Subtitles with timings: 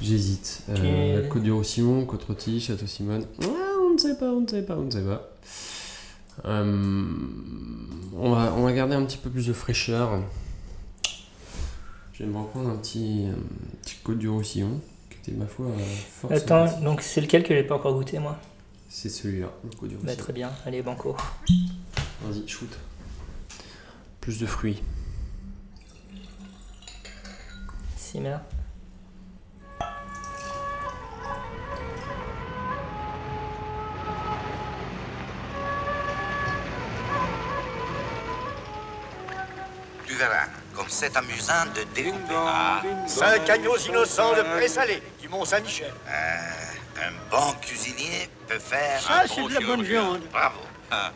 [0.00, 0.62] J'hésite.
[0.68, 3.26] Euh, Côte du Roussillon, Côte Rôtie, Château Simone.
[3.42, 3.46] Ah,
[3.84, 5.28] on ne sait pas, on ne sait pas, on ne sait pas.
[6.44, 7.04] Euh,
[8.16, 10.22] on, va, on va garder un petit peu plus de fraîcheur.
[12.12, 13.38] Je vais me reprendre un petit, un
[13.82, 14.80] petit Côte du Roussillon,
[15.10, 15.78] qui était ma foi euh,
[16.20, 16.84] fort Attends, sympathique.
[16.84, 18.38] donc c'est lequel que j'ai pas encore goûté moi?
[18.88, 20.22] C'est celui-là, le Côte du Bah Roussillon.
[20.24, 21.16] très bien, allez banco.
[22.22, 22.70] Vas-y, shoot.
[24.20, 24.80] Plus de fruits.
[27.96, 28.36] Simmer.
[40.88, 42.34] C'est amusant de découper.
[42.34, 45.92] Ah, Cinq agneaux innocents de présalé du Mont-Saint-Michel.
[46.08, 50.20] euh, un bon cuisinier peut faire Ça, un c'est bon de la bonne viande.
[50.32, 50.58] Bravo.
[50.90, 51.12] Ah.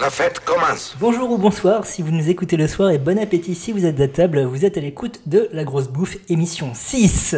[0.00, 0.96] La fête commence.
[1.00, 4.00] Bonjour ou bonsoir si vous nous écoutez le soir et bon appétit si vous êtes
[4.00, 4.44] à table.
[4.44, 7.34] Vous êtes à l'écoute de La Grosse Bouffe, émission 6.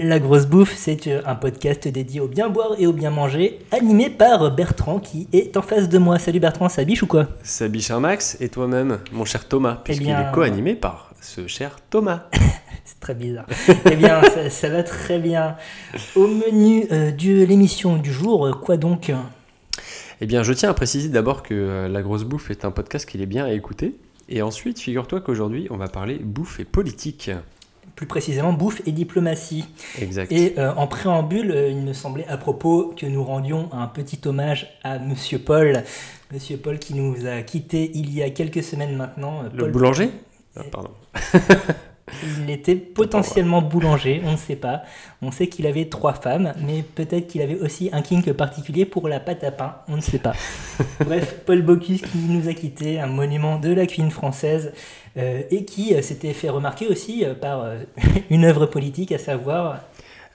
[0.00, 3.60] La Grosse Bouffe, c'est euh, un podcast dédié au bien boire et au bien manger,
[3.70, 6.18] animé par Bertrand qui est en face de moi.
[6.18, 7.28] Salut Bertrand, ça biche ou quoi?
[7.44, 11.46] Sabi cher Max et toi-même, mon cher Thomas, puisqu'il Eh bien- est co-animé par ce
[11.46, 12.24] cher Thomas.
[12.84, 13.46] C'est très bizarre.
[13.90, 15.56] eh bien, ça, ça va très bien.
[16.16, 19.10] Au menu euh, de l'émission du jour, quoi donc?
[20.20, 23.08] Eh bien, je tiens à préciser d'abord que euh, La Grosse Bouffe est un podcast
[23.08, 23.94] qu'il est bien à écouter.
[24.28, 27.30] Et ensuite, figure-toi qu'aujourd'hui, on va parler bouffe et politique.
[27.96, 29.64] Plus précisément, bouffe et diplomatie.
[30.00, 30.32] Exact.
[30.32, 34.18] Et euh, en préambule, euh, il me semblait à propos que nous rendions un petit
[34.26, 35.84] hommage à Monsieur Paul.
[36.32, 39.42] Monsieur Paul qui nous a quittés il y a quelques semaines maintenant.
[39.44, 40.10] Euh, Le Paul- boulanger?
[40.56, 40.90] Ah, Pardon.
[42.38, 44.82] Il était potentiellement boulanger, on ne sait pas.
[45.22, 49.08] On sait qu'il avait trois femmes, mais peut-être qu'il avait aussi un kink particulier pour
[49.08, 50.34] la pâte à pain, on ne sait pas.
[51.04, 54.72] Bref, Paul Bocuse qui nous a quittés, un monument de la cuisine française,
[55.16, 57.64] euh, et qui euh, s'était fait remarquer aussi euh, par
[58.30, 59.80] une œuvre politique, à savoir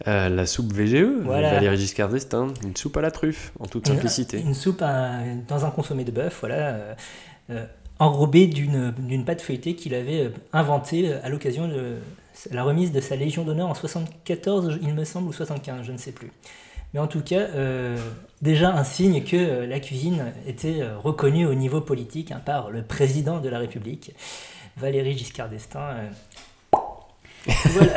[0.08, 1.54] Euh, la soupe VGE, Voilà.
[1.54, 4.40] Valéry Giscard d'Estaing, une soupe à la truffe, en toute Une- simplicité.
[4.40, 6.78] Une, soupe à- dans un consommé de bœuf, voilà,
[7.52, 7.66] euh,
[8.00, 11.98] enrobée d'une pâte feuilletée qu'il avait euh, inventée euh, à l'occasion de
[12.52, 15.98] la remise de sa Légion d'honneur en 74, il me semble, ou 75, je ne
[15.98, 16.32] sais plus.
[16.94, 17.98] Mais en tout cas, euh,
[18.42, 23.40] déjà un signe que la cuisine était reconnue au niveau politique hein, par le président
[23.40, 24.16] de la République,
[24.78, 25.80] Valéry Giscard d'Estaing.
[25.82, 26.10] euh.
[27.66, 27.94] voilà,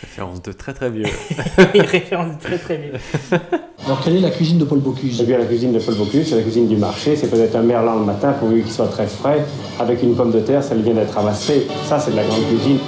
[0.00, 1.04] Référence de très très vieux.
[1.74, 2.92] référence très très vieux.
[3.84, 5.20] Alors, quelle est la cuisine de Paul Bocuse?
[5.20, 7.16] Eh bien, la cuisine de Paul Bocuse, c'est la cuisine du marché.
[7.16, 9.44] C'est peut-être un merlan le matin pourvu qu'il soit très frais.
[9.78, 11.66] Avec une pomme de terre, ça vient d'être ramassé.
[11.86, 12.78] Ça, c'est de la grande cuisine.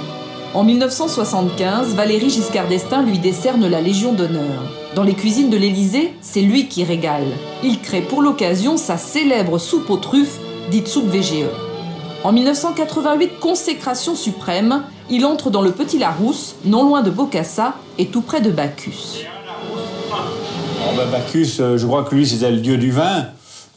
[0.55, 4.71] En 1975, Valéry Giscard d'Estaing lui décerne la Légion d'honneur.
[4.95, 7.25] Dans les cuisines de l'Élysée, c'est lui qui régale.
[7.63, 11.45] Il crée pour l'occasion sa célèbre soupe aux truffes, dite soupe VGE.
[12.23, 18.07] En 1988, consécration suprême, il entre dans le Petit Larousse, non loin de Bocassa et
[18.07, 19.25] tout près de Bacchus.
[20.11, 23.27] Oh, ben, Bacchus, euh, je crois que lui, c'était le dieu du vin.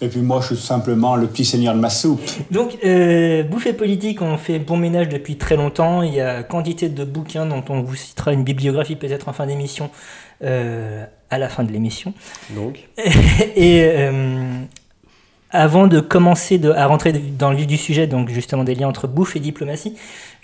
[0.03, 2.21] Et puis moi, je suis simplement le petit seigneur de ma soupe.
[2.51, 6.03] Donc, euh, Bouffe et politique, on fait bon ménage depuis très longtemps.
[6.03, 9.47] Il y a quantité de bouquins dont on vous citera une bibliographie peut-être en fin
[9.47, 9.89] d'émission,
[10.45, 12.13] euh, à la fin de l'émission.
[12.55, 12.89] Donc,
[13.57, 14.45] Et euh,
[15.51, 18.89] avant de commencer de- à rentrer dans le vif du sujet, donc justement des liens
[18.89, 19.95] entre bouffe et diplomatie,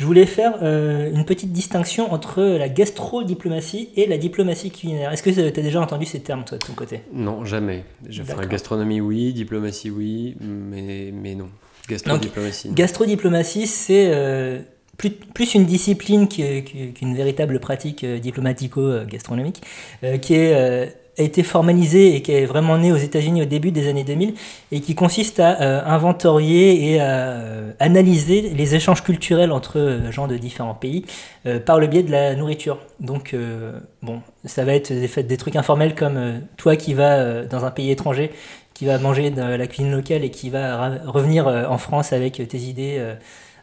[0.03, 5.13] je voulais faire euh, une petite distinction entre la gastro-diplomatie et la diplomatie culinaire.
[5.13, 7.03] Est-ce que tu as déjà entendu ces termes, toi, de ton côté?
[7.13, 7.85] Non, jamais.
[8.09, 11.51] Je ferai gastronomie, oui, diplomatie, oui, mais, mais non.
[11.89, 12.71] Gastro-diplomatie.
[12.73, 14.59] Gastrodiplomatie, c'est euh,
[14.97, 19.63] plus, plus une discipline qu'une véritable pratique euh, diplomatico-gastronomique,
[20.03, 23.71] euh, qui est, a été formalisée et qui est vraiment née aux États-Unis au début
[23.71, 24.35] des années 2000,
[24.71, 30.11] et qui consiste à euh, inventorier et à euh, analyser les échanges culturels entre euh,
[30.11, 31.05] gens de différents pays
[31.67, 32.79] par le biais de la nourriture.
[33.01, 33.35] Donc,
[34.01, 38.31] bon, ça va être des, trucs informels comme toi qui vas dans un pays étranger
[38.75, 42.59] qui va manger de la cuisine locale et qui va revenir en France avec tes
[42.59, 43.05] idées,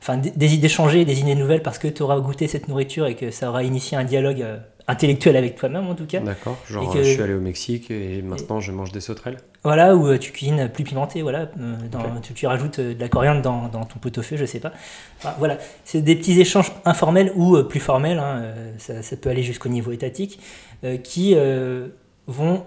[0.02, 3.16] enfin des, idées changées, des idées nouvelles parce que tu auras goûté cette nourriture et
[3.16, 4.46] que ça aura initié un dialogue
[4.90, 6.20] intellectuel avec toi-même en tout cas.
[6.20, 6.58] D'accord.
[6.70, 9.38] Genre, que- je suis allé au Mexique et maintenant je mange des sauterelles.
[9.64, 13.00] Voilà, où euh, tu cuisines plus pimenté, voilà, euh, dans- tu, tu rajoutes euh, de
[13.00, 14.72] la coriandre dans, dans ton pot-au-feu, je sais pas.
[15.20, 18.42] Enfin, voilà, c'est des petits échanges informels ou plus formels, hein,
[18.78, 20.40] ça, ça peut aller jusqu'au niveau étatique,
[20.84, 21.88] euh, qui euh,
[22.28, 22.66] vont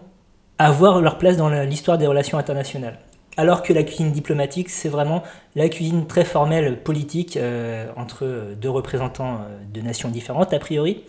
[0.58, 2.98] avoir leur place dans l'histoire des relations internationales.
[3.38, 5.22] Alors que la cuisine diplomatique, c'est vraiment
[5.56, 9.40] la cuisine très formelle politique euh, entre deux représentants
[9.72, 11.02] de nations différentes, a priori,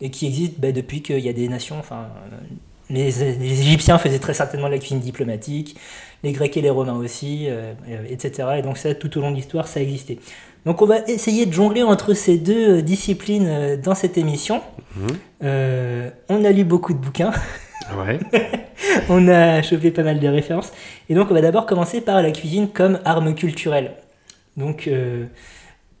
[0.00, 1.78] et qui existe bah, depuis qu'il y a des nations.
[1.78, 2.08] Enfin,
[2.90, 5.76] les, les Égyptiens faisaient très certainement la cuisine diplomatique,
[6.22, 8.48] les Grecs et les Romains aussi, euh, euh, etc.
[8.58, 10.18] Et donc ça, tout au long de l'histoire, ça a existé.
[10.66, 14.62] Donc on va essayer de jongler entre ces deux euh, disciplines dans cette émission.
[14.96, 15.06] Mhm.
[15.44, 17.32] Euh, on a lu beaucoup de bouquins,
[17.96, 18.18] Ouais.
[19.08, 20.72] on a chopé pas mal de références.
[21.08, 23.92] Et donc on va d'abord commencer par la cuisine comme arme culturelle.
[24.56, 25.26] Donc euh,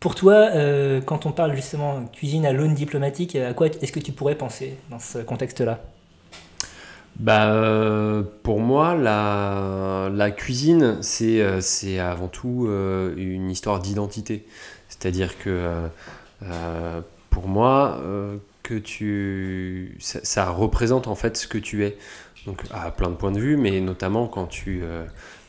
[0.06, 3.98] pour toi, euh, quand on parle justement cuisine à l'aune diplomatique, à quoi est-ce que
[3.98, 5.80] tu pourrais penser dans ce contexte-là?
[7.16, 12.68] Bah, euh, pour moi, la, cuisine, c'est euh, c'est avant tout
[13.16, 14.46] une histoire d'identité.
[14.88, 15.88] C'est-à-dire que
[17.28, 18.00] pour moi,
[18.62, 21.96] que tu, ça, ça représente en fait ce que tu es.
[22.46, 24.84] Donc à plein de points de vue, mais notamment quand tu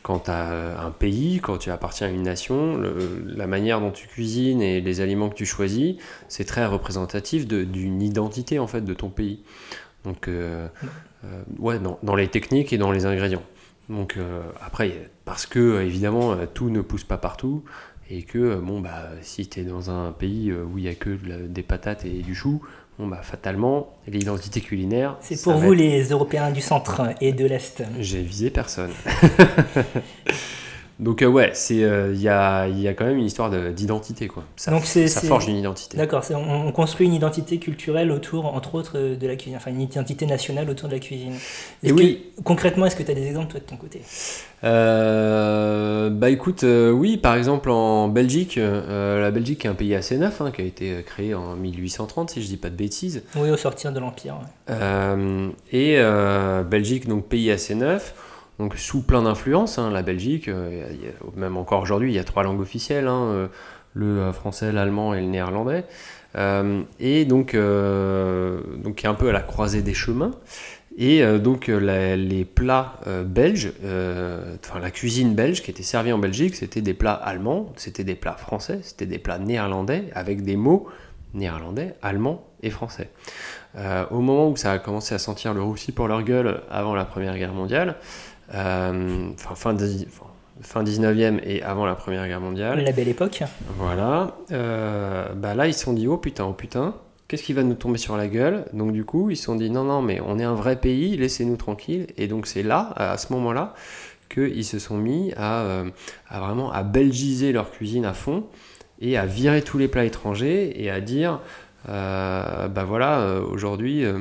[0.08, 2.80] euh, quand as un pays, quand tu appartiens à une nation,
[3.26, 5.96] la manière dont tu cuisines et les aliments que tu choisis,
[6.28, 9.40] c'est très représentatif d'une identité en fait de ton pays.
[10.04, 10.68] Donc euh,
[11.24, 13.42] euh, ouais, dans, les techniques et dans les ingrédients.
[13.88, 17.64] Donc euh, après, parce que euh, évidemment euh, tout ne pousse pas partout
[18.10, 20.88] et que euh, bon bah si tu es dans un pays euh, où il y
[20.88, 21.10] a que
[21.46, 22.62] des patates et du chou,
[22.98, 25.16] bon bah fatalement l'identité culinaire.
[25.20, 27.82] C'est pour vous être- les Européens du centre et de l'Est.
[28.00, 28.90] J'ai visé personne.
[30.98, 33.70] Donc euh, ouais, c'est euh, il y, a, y a quand même une histoire de-
[33.70, 34.42] d'identité quoi.
[34.56, 35.96] Ça, Donc ça forge une identité.
[35.96, 39.70] D'accord, on, on construit une identité culturelle autour, entre autres, euh, de la cuisine, enfin
[39.70, 41.34] une identité nationale autour de la cuisine.
[41.84, 42.26] Et oui.
[42.36, 44.02] que- concrètement, est-ce que tu as des exemples toi de ton côté?
[44.64, 50.40] Euh, bah écoute, oui, par exemple en Belgique, la Belgique est un pays assez neuf,
[50.40, 53.22] hein, qui a été créé en 1830 si je dis pas de bêtises.
[53.36, 54.34] Oui, au sortir de l'Empire.
[54.68, 55.50] ouais.
[55.72, 55.98] Et
[56.68, 58.14] Belgique, donc pays assez neuf,
[58.58, 59.78] donc sous plein d'influences.
[59.78, 60.88] hein, la Belgique, euh,
[61.36, 63.46] même encore aujourd'hui, il y a trois langues officielles hein, euh,
[63.94, 65.84] le euh, français, l'allemand et le néerlandais.
[67.00, 70.32] Et donc, un peu à la croisée des chemins.
[70.96, 76.80] Et donc, les plats belges, enfin la cuisine belge qui était servie en Belgique, c'était
[76.80, 80.86] des plats allemands, c'était des plats français, c'était des plats néerlandais avec des mots
[81.34, 83.10] néerlandais, allemands et français.
[83.74, 87.04] Au moment où ça a commencé à sentir le roussi pour leur gueule avant la
[87.04, 87.96] Première Guerre mondiale,
[88.50, 89.76] enfin fin,
[90.60, 93.42] fin 19e et avant la Première Guerre mondiale, La belle époque.
[93.76, 96.94] voilà, euh, bah là ils se sont dit oh putain, oh putain,
[97.28, 98.64] qu'est-ce qui va nous tomber sur la gueule?
[98.72, 101.16] Donc du coup ils se sont dit non non mais on est un vrai pays,
[101.16, 102.06] laissez-nous tranquilles.
[102.16, 103.74] Et donc c'est là, à ce moment-là,
[104.32, 105.90] qu'ils se sont mis à, euh,
[106.28, 108.44] à vraiment à belgiser leur cuisine à fond
[109.00, 111.40] et à virer tous les plats étrangers et à dire
[111.88, 114.18] euh, bah voilà euh, aujourd'hui euh,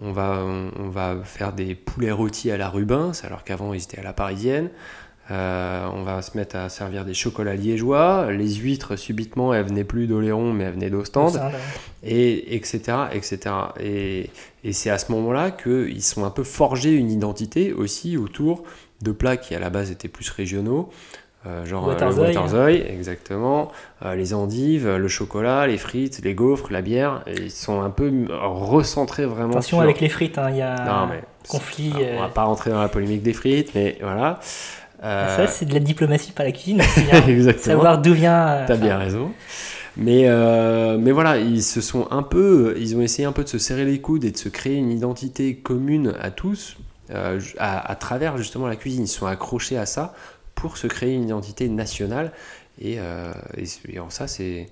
[0.00, 3.82] on va on, on va faire des poulets rôtis à la Rubens alors qu'avant ils
[3.82, 4.70] étaient à la parisienne.
[5.30, 8.30] Euh, on va se mettre à servir des chocolats liégeois.
[8.30, 11.40] Les huîtres subitement elles venaient plus d'Oléron mais elles venaient d'Ostende.
[12.02, 14.30] Et etc etc et,
[14.64, 18.64] et c'est à ce moment-là qu'ils sont un peu forgés une identité aussi autour
[19.00, 20.90] de plats qui à la base étaient plus régionaux
[21.46, 23.70] euh, genre euh, le waterzooi, exactement
[24.04, 28.10] euh, les endives le chocolat les frites les gaufres la bière ils sont un peu
[28.30, 31.92] recentrés vraiment Attention sur- avec les frites, hein, il y a non mais conflit.
[31.96, 34.40] on euh, va pas rentrer dans la polémique des frites mais voilà
[35.02, 36.80] Euh, Ça, c'est de la diplomatie par la cuisine.
[37.12, 37.20] hein.
[37.28, 38.64] exactement Savoir d'où vient.
[38.66, 39.32] T'as bien raison.
[39.98, 43.48] Mais, euh, mais voilà, ils se sont un peu, ils ont essayé un peu de
[43.50, 46.78] se serrer les coudes et de se créer une identité commune à tous
[47.10, 49.02] euh, à, à travers justement la cuisine.
[49.04, 50.14] Ils se sont accrochés à ça
[50.54, 52.32] pour se créer une identité nationale
[52.80, 54.68] et, euh, et, et en ça c'est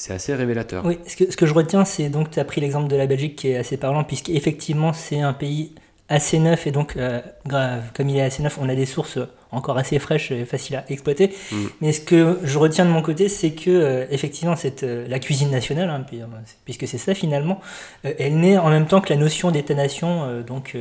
[0.00, 0.82] c'est assez révélateur.
[0.86, 3.06] Oui, ce que, ce que je retiens, c'est donc tu as pris l'exemple de la
[3.06, 5.74] Belgique qui est assez parlant, puisqu'effectivement c'est un pays
[6.08, 9.18] assez neuf et donc euh, grave, comme il est assez neuf, on a des sources
[9.52, 11.32] encore assez fraîches et faciles à exploiter.
[11.52, 11.56] Mm.
[11.80, 15.18] Mais ce que je retiens de mon côté, c'est que euh, effectivement cette, euh, la
[15.20, 16.20] cuisine nationale, hein, puis,
[16.64, 17.60] puisque c'est ça finalement,
[18.02, 20.76] elle naît en même temps que la notion d'État-nation, donc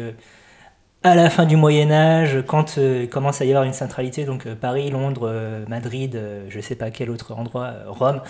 [1.04, 4.46] à la fin du Moyen Âge, quand euh, commence à y avoir une centralité, donc
[4.46, 8.22] euh, Paris, Londres, euh, Madrid, je sais pas quel autre endroit, Rome,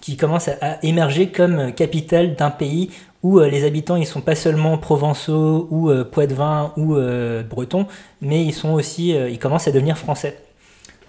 [0.00, 2.90] qui commence à, à émerger comme capitale d'un pays
[3.22, 6.96] où les habitants ils sont pas seulement provençaux ou poitevins ou
[7.48, 7.86] bretons,
[8.20, 10.43] mais ils sont aussi, ils commencent à devenir français.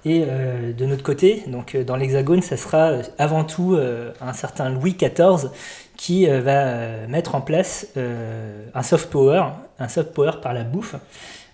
[0.08, 3.76] Et euh, de notre côté, donc euh, dans l'Hexagone, ça sera euh, avant tout
[4.22, 5.50] un certain Louis XIV
[5.98, 9.44] qui va mettre en place un soft power,
[9.80, 10.96] un soft power par la bouffe,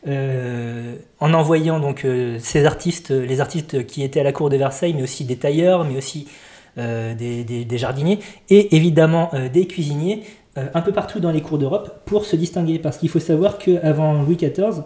[0.08, 2.08] en envoyant donc
[2.40, 5.84] ces artistes, les artistes qui étaient à la cour de Versailles, mais aussi des tailleurs,
[5.86, 6.28] mais aussi
[6.76, 8.18] des, des- jardiniers,
[8.50, 10.24] et évidemment des cuisiniers,
[10.56, 12.80] un peu partout dans les cours d'Europe, pour se distinguer.
[12.80, 14.82] Parce qu'il faut savoir qu'avant Louis XIV,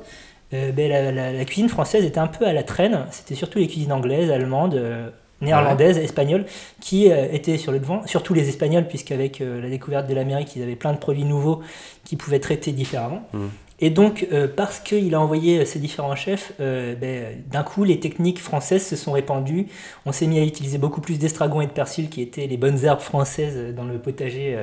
[0.53, 3.05] euh, ben, la, la- la cuisine française était un peu à la traîne.
[3.11, 5.09] C'était surtout les cuisines anglaises, allemandes, euh,
[5.41, 6.45] néerlandaises, espagnoles,
[6.81, 8.05] qui euh, étaient sur le devant.
[8.07, 11.61] Surtout les Espagnols, puisqu'avec la découverte de l'Amérique, ils avaient plein de produits nouveaux
[12.03, 13.21] qui pouvaient traiter différemment.
[13.33, 13.45] Mm.
[13.81, 14.25] Et donc,
[14.55, 19.11] parce qu'il a envoyé ces différents chefs, ben, d'un coup, les techniques françaises se sont
[19.11, 19.67] répandues.
[20.05, 22.85] On s'est mis à utiliser beaucoup plus d'estragon et de persil, qui étaient les bonnes
[22.85, 24.55] herbes françaises dans le potager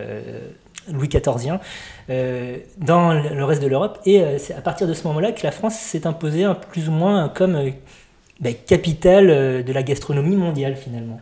[0.91, 1.61] Louis XIVien,
[2.11, 3.99] euh, dans le reste de l'Europe.
[4.07, 6.89] Et euh, c'est à partir de ce moment-là que la France s'est imposée un- plus
[6.89, 7.71] ou moins comme euh,
[8.41, 11.21] ben, capitale euh, de la gastronomie mondiale, finalement.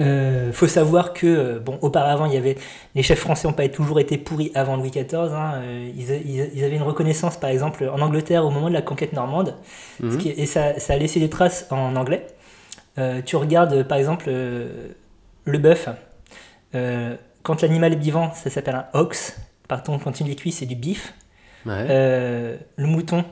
[0.00, 2.56] Euh, faut savoir que, bon, auparavant, il y avait
[2.94, 5.34] les chefs français n'ont pas toujours été pourris avant Louis XIV.
[5.34, 5.60] hein,
[5.94, 8.80] ils, a- ils- ils avaient une reconnaissance, par exemple, en Angleterre au moment de la
[8.80, 9.54] conquête normande,
[10.00, 10.12] Mhm.
[10.12, 12.26] ce qui- et ça, ça a laissé des traces en anglais.
[13.26, 15.88] Tu regardes, par exemple, le bœuf.
[16.74, 19.36] Euh, quand l'animal est vivant, ça s'appelle un ox.
[19.68, 21.14] Par contre, quand il est cuit, c'est du beef.
[21.66, 21.86] Ouais.
[21.90, 23.24] Euh, le mouton,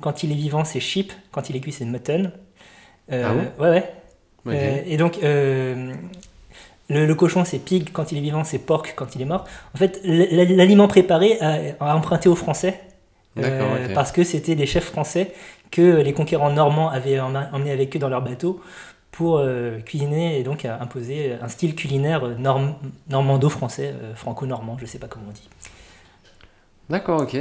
[0.00, 1.12] quand il est vivant, c'est sheep.
[1.32, 2.32] Quand il est cuit, c'est mutton.
[3.12, 3.94] Euh, Ah bon Ouais, ouais.
[4.46, 5.94] Euh, et donc, le,
[6.88, 9.44] le cochon, c'est pig quand il est vivant, c'est porc quand il est mort.
[9.74, 12.80] En fait, l'aliment préparé a, a emprunté aux Français.
[13.94, 15.32] Parce que c'était des chefs français
[15.70, 18.60] que les conquérants normands avaient emmenés avec eux dans leur bateau
[19.10, 22.74] pour euh, cuisiner et donc à imposer un style culinaire euh, norm-
[23.08, 25.48] normando-français, euh, franco-normand, je sais pas comment on dit.
[26.88, 27.36] D'accord, ok.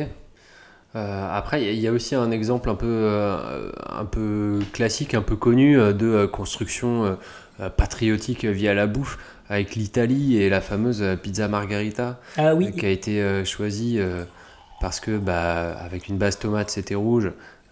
[0.95, 3.09] Euh, après, il y a- aussi un exemple un peu,
[3.89, 7.17] un peu classique, un peu connu de construction
[7.77, 12.89] patriotique via la bouffe avec l'Italie et la fameuse pizza margarita Ah oui, qui a
[12.89, 13.99] été choisie
[14.81, 17.31] parce que bah, avec une base tomate c'était rouge,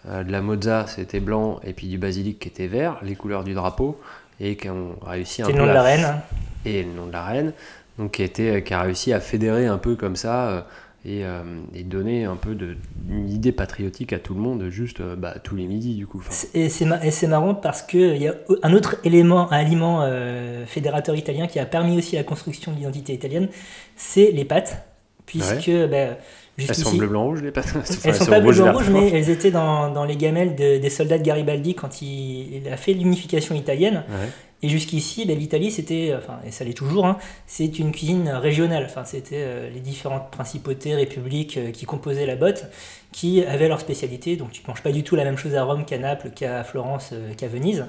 [0.09, 3.43] euh, de la mozza c'était blanc et puis du basilic qui était vert, les couleurs
[3.43, 3.99] du drapeau
[4.39, 6.03] et qui ont réussi un peu le nom de la reine.
[6.05, 6.21] hein.
[6.65, 7.53] et le nom de la reine,
[7.97, 10.61] donc qui, était, qui a réussi à fédérer un peu comme ça euh,
[11.05, 11.41] et, euh,
[11.73, 12.75] et donner un peu de,
[13.09, 16.19] une idée patriotique à tout le monde, juste euh, bah, tous les midis du coup.
[16.19, 21.15] Enfin, Et c'est marrant parce qu'il y a un autre élément, un aliment euh, fédérateur
[21.15, 23.47] italien qui a permis aussi la construction de l'identité italienne,
[23.95, 24.83] c'est les pâtes.
[25.25, 26.15] Puisque ben,
[26.57, 27.73] elles sont bleu blanc rouge les pâtes.
[27.75, 30.77] Enfin, elles sont pas bleu blanc rouge, mais elles étaient dans, dans les gamelles de-
[30.77, 34.03] des soldats de Garibaldi quand il, il a fait l'unification italienne.
[34.09, 34.29] Ouais.
[34.63, 38.85] Et jusqu'ici, ben, l'Italie, c'était, enfin, et ça l'est toujours, hein, c'est une cuisine régionale.
[38.89, 42.65] Enfin, c'était euh, les différentes principautés, républiques euh, qui composaient la botte,
[43.11, 44.35] qui avaient leur spécialité.
[44.35, 47.11] Donc, tu manges pas du tout la même chose à Rome qu'à Naples, qu'à Florence,
[47.13, 47.85] euh, qu'à Venise.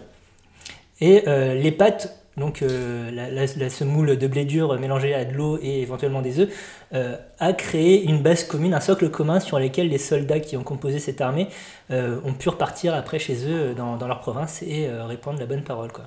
[1.01, 5.33] Et les pâtes, donc euh, la, la- la semoule de blé dur mélangée à de
[5.35, 6.49] l'eau et éventuellement des œufs,
[6.95, 10.63] euh, a créé une base commune, un socle commun sur lequel les soldats qui ont
[10.63, 11.49] composé cette armée
[11.91, 15.47] euh, ont pu repartir après chez eux dans, dans leur province et euh, répandre la
[15.47, 15.93] bonne parole.
[15.93, 16.05] Quoi.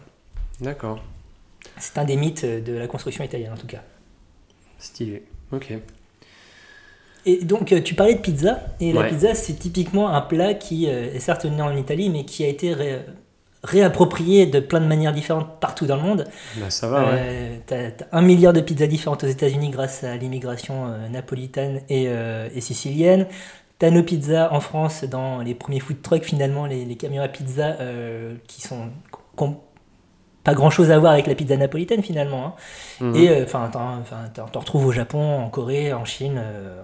[0.59, 1.03] D'accord,
[1.77, 3.81] C'est un des mythes de la construction italienne en tout cas.
[4.79, 5.23] stylé.
[5.51, 5.73] Ok.
[7.25, 10.87] Et donc euh, tu parlais de pizza, et la pizza c'est typiquement un plat qui
[10.89, 13.05] euh, est certes né en Italie, mais qui a été ré-
[13.63, 16.27] réapproprié de plein de manières différentes partout dans le monde.
[16.57, 17.09] Bah, ça va, ouais.
[17.13, 21.81] Euh, t'as, t'as un milliard de pizzas différentes aux États-Unis grâce à l'immigration euh, napolitaine
[21.89, 23.27] et, euh, et sicilienne.
[23.77, 27.27] T'as nos pizzas en France dans les premiers food trucks, finalement, les, les camions à
[27.27, 28.89] pizza euh, qui sont
[30.43, 32.45] pas grand chose à voir avec la pizza napolitaine finalement.
[32.47, 32.53] hein.
[33.05, 33.15] Mhm.
[33.15, 36.81] Et euh, enfin, enfin, t'en- retrouves au Japon, en Corée, en Chine, euh,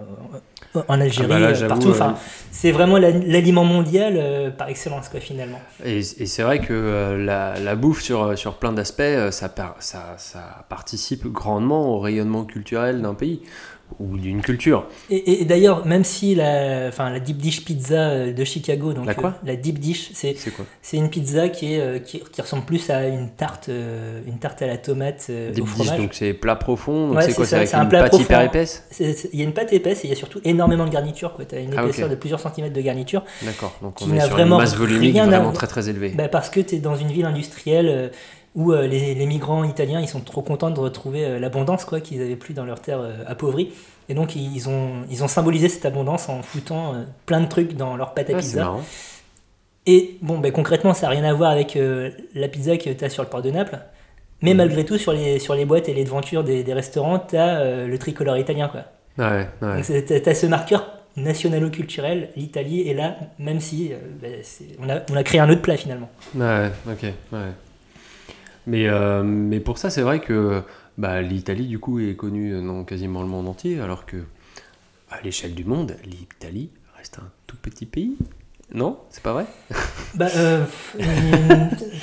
[0.87, 1.87] en Algérie, Ah bah là, euh, partout.
[1.89, 2.15] euh, Enfin,
[2.51, 5.59] c'est vraiment la- l'aliment mondial euh, par excellence, quoi, finalement.
[5.83, 9.51] Et, et c'est vrai que euh, la, la bouffe, sur, sur plein d'aspects, euh, ça,
[9.79, 13.41] ça, ça participe grandement au rayonnement culturel d'un pays
[13.99, 14.85] ou d'une culture.
[15.09, 19.05] Et, et d'ailleurs, même si la, enfin, la deep dish pizza euh, de Chicago, donc
[19.05, 20.35] La quoi euh, la deep dish, c'est
[20.81, 24.37] C'est une pizza qui est euh, qui, qui ressemble plus à une tarte, euh, une
[24.39, 25.97] tarte à la tomate Des au dish, fromage.
[25.97, 28.23] donc c'est plat profond, Ouais, c'est c'est quoi ça, C'est un une plat pâte profond.
[28.25, 28.83] hyper épaisse
[29.33, 31.33] Il y a une pâte épaisse et il y a surtout énormément de garniture.
[31.49, 33.23] Tu as une Ah, épaisseur de plusieurs centimètres de garniture.
[33.43, 35.53] D'accord, donc on est sur vraiment une masse volumique à vraiment voir.
[35.53, 36.09] très très élevée.
[36.09, 38.11] Bah, parce que tu es dans une ville industrielle
[38.57, 42.01] où euh, les, les migrants italiens ils sont trop contents de retrouver euh, l'abondance quoi
[42.01, 43.71] qu'ils avaient plus dans leur terre euh, appauvrie.
[44.09, 47.77] Et donc ils ont, ils ont symbolisé cette abondance en foutant euh, plein de trucs
[47.77, 48.75] dans leur pâte à Ah, pizza.
[49.85, 51.77] Et bon, ben, concrètement, ça n'a rien à voir avec
[52.35, 53.79] la pizza que tu as sur le port de Naples.
[54.41, 54.57] Mais Mhm.
[54.57, 57.85] malgré tout, sur les, sur les boîtes et les devantures des, des restaurants, tu as
[57.87, 58.67] le tricolore italien.
[58.67, 58.81] Quoi.
[59.17, 59.81] Ouais, ouais.
[59.81, 64.31] Donc tu as ce marqueur nationalo-culturel, l'Italie est là, même si ben,
[64.83, 66.09] on, a, on a créé un autre plat finalement.
[66.35, 67.39] Ouais, ok, ouais.
[68.67, 70.61] Mais, euh, mais pour ça, c'est vrai que
[70.97, 74.17] bah, l'Italie, du coup, est connue dans quasiment le monde entier, alors que,
[75.09, 78.17] à l'échelle du monde, l'Italie reste un tout petit pays.
[78.73, 78.97] Non?
[79.09, 79.45] C'est pas vrai?
[80.15, 80.65] Bah, euh,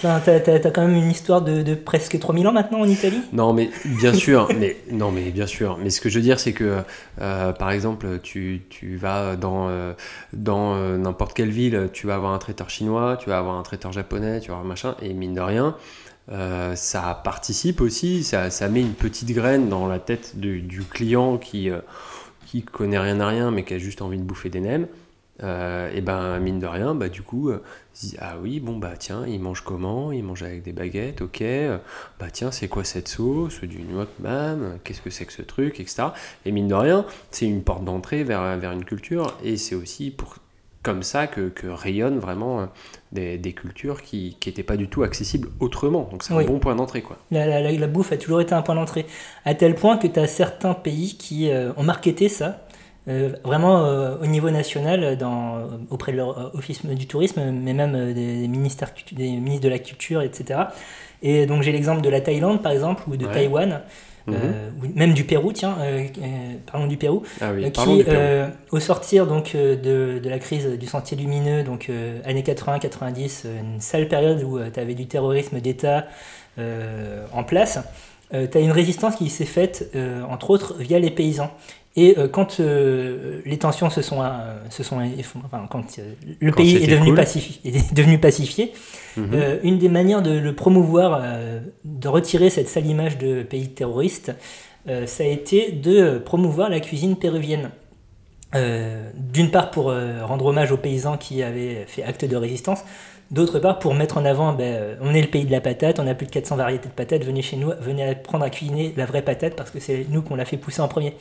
[0.01, 3.21] t'as, quand même une histoire de, de presque 3000 ans maintenant en Italie?
[3.33, 5.79] Non, mais bien sûr, mais non, mais bien sûr.
[5.83, 6.83] Mais ce que je veux dire, c'est que,
[7.21, 9.93] euh, par exemple, tu, tu vas dans euh,
[10.33, 13.91] dans n'importe quelle ville, tu vas avoir un traiteur chinois, tu vas avoir un traiteur
[13.91, 15.77] japonais, tu vas avoir machin, et mine de rien,
[16.31, 20.83] euh, ça participe aussi, ça, ça met une petite graine dans la tête du, du
[20.83, 21.81] client qui euh,
[22.47, 24.87] qui connaît rien à rien, mais qui a juste envie de bouffer des nems,
[25.43, 27.51] euh, et ben mine de rien, bah du coup,
[28.21, 30.13] ah oui, bon bah tiens, il mange comment?
[30.13, 31.43] Il mange avec des baguettes, ok.
[32.21, 33.61] bah tiens, c'est quoi cette sauce?
[33.63, 36.05] Du noix mam Qu'est-ce que c'est que ce truc, etc.
[36.47, 40.11] Et mine de rien, c'est une porte d'entrée vers, vers une culture, et c'est aussi
[40.11, 40.37] pour
[40.85, 42.67] comme ça que, que rayonnent vraiment euh,
[43.11, 46.09] des, des cultures qui n'étaient pas du tout accessibles autrement.
[46.13, 46.45] Donc c'est Oui.
[46.45, 47.17] un bon point d'entrée, quoi.
[47.33, 49.07] La, la- la- la bouffe a toujours été un point d'entrée.
[49.45, 52.61] À tel point que tu as certains pays qui euh, ont marketé ça,
[53.09, 55.59] euh, vraiment euh, au niveau national, dans,
[55.91, 59.79] auprès de leur office du tourisme, mais même des, des ministères, des ministres de la
[59.79, 60.61] culture, etc.
[61.23, 63.33] Et donc j'ai l'exemple de la Thaïlande, par exemple, ou de Ouais.
[63.33, 63.81] Taïwan,
[64.27, 64.37] Mhm.
[64.43, 68.51] euh, même du Pérou, tiens, euh, euh, parlons du Pérou, Ah oui, qui, du Pérou.
[68.71, 71.91] au sortir donc de, de la crise du sentier lumineux, donc
[72.25, 76.07] années 80-90, euh, une sale période où tu avais du terrorisme d'État
[76.59, 77.81] en place,
[78.31, 79.91] tu as une résistance qui s'est faite,
[80.29, 81.51] entre autres, via les paysans.
[81.97, 84.27] Et euh, quand euh, les tensions se sont, euh,
[84.69, 84.99] se sont
[85.45, 85.97] enfin, quand
[86.41, 87.19] le Quand pays est devenu, cool.
[87.21, 88.73] pacifi- est devenu pacifié,
[89.17, 89.61] Mhm.
[89.63, 91.23] une des manières de le promouvoir,
[91.85, 94.33] de retirer cette sale image de pays terroriste,
[94.87, 97.71] ça a été de promouvoir la cuisine péruvienne.
[98.53, 102.81] D'une part pour rendre hommage aux paysans qui avaient fait acte de résistance,
[103.31, 106.07] d'autre part pour mettre en avant, ben, on est le pays de la patate, on
[106.07, 109.07] a plus de 400 variétés de patates, venez chez nous, venez apprendre à cuisiner la
[109.07, 111.15] vraie patate parce que c'est nous qu'on l'a fait pousser en premier.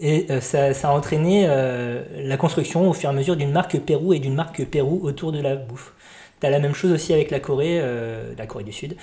[0.00, 3.78] Et euh, ça, a entraîné euh, la construction au fur et à mesure d'une marque
[3.78, 5.92] Pérou et d'une marque Pérou autour de la bouffe.
[6.40, 8.96] Tu as la même chose aussi avec la Corée, euh, la Corée du Sud,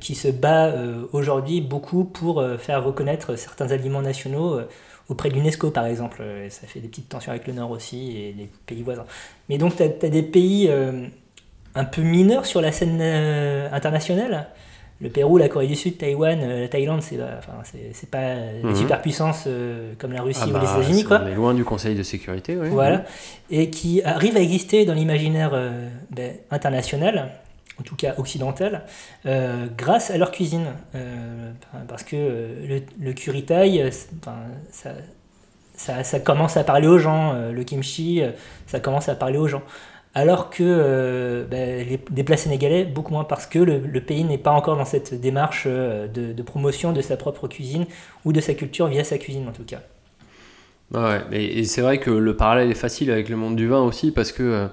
[0.00, 0.74] qui se bat
[1.12, 4.60] aujourd'hui beaucoup pour faire reconnaître certains aliments nationaux
[5.08, 6.22] auprès de l'UNESCO par exemple.
[6.44, 9.06] Et ça fait des petites tensions avec le Nord aussi et les pays voisins.
[9.48, 10.70] Mais donc tu as, des pays
[11.74, 14.48] un peu mineurs sur la scène internationale?
[15.02, 18.34] Le Pérou, la Corée du Sud, Taïwan, euh, la Thaïlande, c'est euh, enfin, c'est- pas
[18.34, 18.76] des Mhm.
[18.76, 21.06] superpuissances euh, comme la Russie Ah ou bah, les États-Unis.
[21.08, 22.68] On est loin du Conseil de sécurité, oui.
[22.70, 23.04] Voilà.
[23.50, 27.30] Et qui arrive à exister dans l'imaginaire euh, ben, international,
[27.78, 28.82] en tout cas occidental,
[29.24, 30.66] euh, grâce à leur cuisine.
[31.88, 33.90] Parce que le, le curry thaï,
[34.70, 34.90] ça,
[35.74, 37.32] ça, ça commence à parler aux gens.
[37.50, 38.20] le kimchi,
[38.66, 39.62] ça commence à parler aux gens.
[40.14, 44.38] Alors que euh, ben, les, des plats sénégalais, beaucoup moins parce que le, pays n'est
[44.38, 47.86] pas encore dans cette démarche euh, de, promotion de sa propre cuisine
[48.24, 49.80] ou de sa culture via sa cuisine en tout cas.
[50.92, 53.80] Ouais, mais et c'est vrai que le parallèle est facile avec le monde du vin
[53.80, 54.66] aussi parce que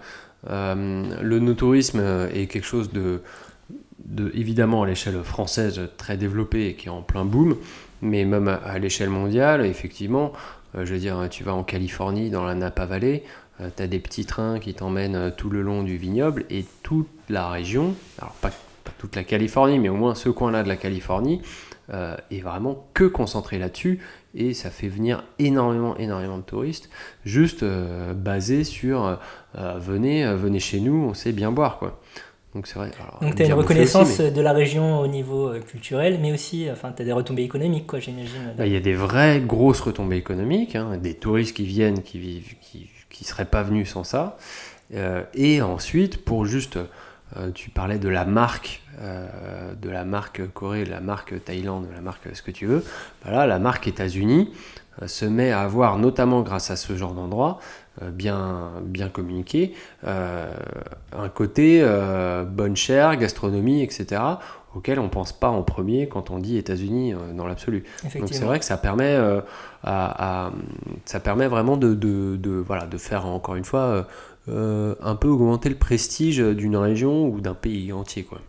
[0.50, 2.02] euh, le no-tourisme
[2.34, 3.22] est quelque chose de,
[4.06, 7.58] de évidemment à l'échelle française très développé et qui est en plein boom,
[8.02, 10.34] mais même à, à l'échelle mondiale, effectivement,
[10.74, 13.24] je veux dire, tu vas en Californie, dans la Napa Valley,
[13.76, 17.08] tu as des petits trains qui t'emmènent euh, tout le long du vignoble et toute
[17.30, 18.50] la région, alors pas,
[18.84, 21.42] pas toute la Californie, mais au moins ce coin-là de la Californie,
[21.94, 24.00] euh, est vraiment que concentré là-dessus
[24.36, 26.90] et ça fait venir énormément, énormément de touristes,
[27.26, 29.16] juste euh, basé sur euh,
[29.58, 32.00] euh, venez, euh, venez chez nous, on sait bien boire quoi.
[32.56, 32.92] Donc c'est vrai.
[33.02, 36.18] alors, Donc tu as une reconnaissance aussi, mais- de la région au niveau euh, culturel,
[36.22, 38.54] mais aussi enfin, tu as des retombées économiques, quoi, j'imagine.
[38.58, 42.20] Là, il y a des vraies grosses retombées économiques, hein, des touristes qui viennent, qui
[42.20, 44.38] vivent, qui, qui pas venus sans ça.
[44.94, 46.78] Euh, et ensuite, pour juste,
[47.36, 51.88] euh, tu parlais de la marque, euh, de la marque Corée, de la marque Thaïlande,
[51.88, 52.84] de la marque ce que tu veux.
[53.26, 54.52] Bah là, la marque États-Unis
[55.06, 57.60] se met à avoir, notamment grâce à ce genre d'endroit,
[58.02, 61.88] bien, bien communiqué, un côté
[62.48, 64.20] bonne chère, gastronomie, etc.,
[64.78, 67.84] auquel on pense pas en premier quand on dit États-Unis euh, dans l'absolu.
[68.20, 69.42] Donc c'est vrai que ça permet, euh,
[69.84, 70.52] à, à-
[71.06, 74.08] ça permet vraiment de, de, de, voilà, de faire encore une fois
[74.50, 78.40] euh, un peu augmenter le prestige d'une région ou d'un pays entier, quoi.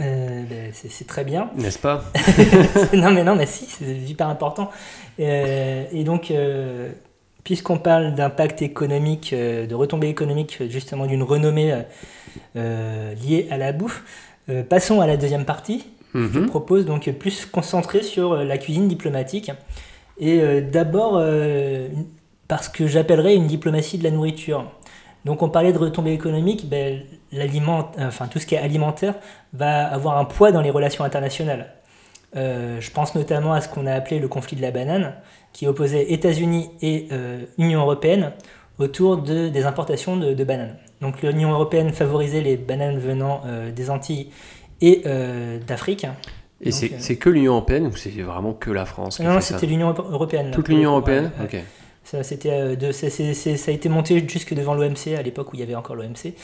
[0.00, 1.50] Euh, ben, c'est très bien.
[1.56, 2.04] N'est-ce pas?
[2.94, 4.70] Non, mais non, mais si, c'est hyper important.
[5.18, 6.32] Et donc,
[7.44, 11.82] puisqu'on parle d'impact économique, de retombées économiques, justement d'une renommée
[12.54, 14.02] liée à la bouffe,
[14.50, 15.86] euh, passons à la deuxième partie.
[16.14, 16.46] Je Mhm.
[16.46, 19.52] propose donc plus se concentrer sur euh, la cuisine diplomatique.
[20.18, 21.88] Et euh, d'abord, euh,
[22.48, 24.64] parce que j'appellerais une diplomatie de la nourriture.
[25.24, 29.14] Donc on parlait de retombées économiques, ben, l'aliment, enfin tout ce qui est alimentaire
[29.52, 31.74] va avoir un poids dans les relations internationales.
[32.34, 35.12] Je pense notamment à ce qu'on a appelé le conflit de la banane,
[35.52, 37.08] qui opposait États-Unis et
[37.58, 38.32] Union européenne
[38.78, 40.76] autour de, des importations de, de bananes.
[41.00, 44.28] Donc l'Union européenne favorisait les bananes venant euh, des Antilles
[44.80, 46.06] et euh, d'Afrique.
[46.62, 49.40] Et c'est euh, c'est que l'Union Européenne ou c'est vraiment que la France qui Non,
[49.40, 50.50] c'était l'Union européenne.
[50.50, 51.58] Toute l'Union Européenne ouais, ouais.
[51.58, 51.64] Ok.
[52.02, 55.94] Ça, c'était, a été monté jusque devant l'OMC à l'époque où il y avait encore
[55.94, 56.34] l'OMC.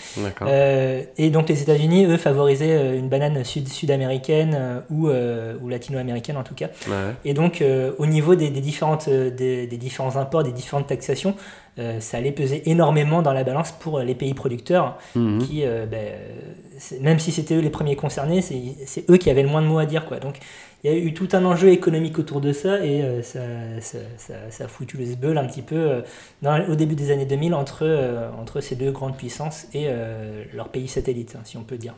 [0.42, 5.68] Euh, et donc les États-Unis, eux, favorisaient une banane sud- sud-américaine euh, ou, euh, ou
[5.68, 6.68] latino-américaine en tout cas.
[6.86, 7.14] Ouais.
[7.24, 11.34] Et donc euh, au niveau des, des différentes, des, des différents imports, des différentes taxations,
[11.78, 15.38] euh, ça allait peser énormément dans la balance pour les pays producteurs Mhm.
[15.38, 19.42] qui, euh, ben, euh, même si c'était eux les premiers concernés, c'est eux qui avaient
[19.42, 20.04] le moins de mots à dire.
[20.06, 20.18] Quoi.
[20.18, 20.38] Donc
[20.84, 23.40] il y a eu tout un enjeu économique autour de ça et euh, ça,
[23.80, 26.00] ça, ça, ça a foutu le sbeul un petit peu euh,
[26.42, 30.44] dans- au début des années 2000 entre, euh, entre ces deux grandes puissances et euh,
[30.54, 31.94] leurs pays satellites, hein, si on peut dire.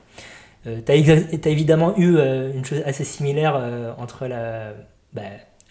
[0.66, 4.72] Euh, tu as, évidemment eu euh, une chose assez similaire euh, entre la,
[5.12, 5.22] bah,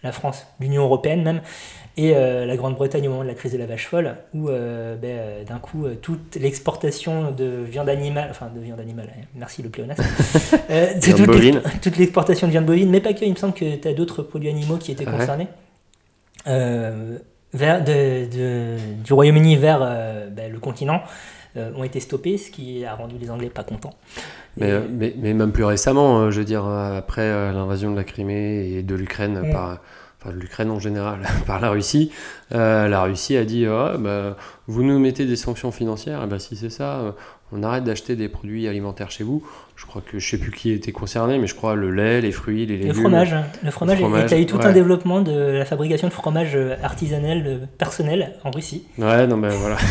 [0.03, 1.41] la France, l'Union européenne même,
[1.99, 4.95] et euh, la Grande-Bretagne au moment de la crise de la vache folle, où euh,
[4.95, 9.63] ben, euh, d'un coup toute l'exportation de viande animale, enfin de viande animale, hein, merci
[9.63, 10.03] le pléonasme,
[10.69, 11.61] euh, Viande toute, bovine.
[11.81, 14.21] toute l'exportation de viande bovine, mais pas que, il me semble que tu as d'autres
[14.21, 15.17] produits animaux qui étaient Ouais.
[15.17, 15.47] concernés,
[17.53, 19.79] vers, de, de- du Royaume-Uni vers
[20.31, 21.01] ben, le continent.
[21.57, 23.93] Euh, ont été stoppés, ce qui a rendu les Anglais pas contents.
[24.57, 27.95] Mais, Et- mais, mais même plus récemment, euh, je veux dire, euh, après l'invasion de
[27.97, 29.51] la Crimée et de l'Ukraine Mm.
[29.51, 29.77] par.
[30.19, 32.11] Enfin, l'Ukraine en général, par la Russie,
[32.55, 36.39] euh, la Russie a dit Ah, bah, Vous nous mettez des sanctions financières, et ben,
[36.39, 37.15] si c'est ça,
[37.51, 39.45] on arrête d'acheter des produits alimentaires chez vous.
[39.77, 42.31] Je crois que je sais plus qui était concerné, mais je crois le lait, les
[42.31, 42.87] fruits, les légumes.
[42.87, 44.65] Le fromage, le fromage, fromage, et tu as eu tout ouais.
[44.65, 48.87] un développement de la fabrication de fromage euh, artisanal euh, personnel en Russie.
[48.97, 49.77] Ouais, non, mais voilà.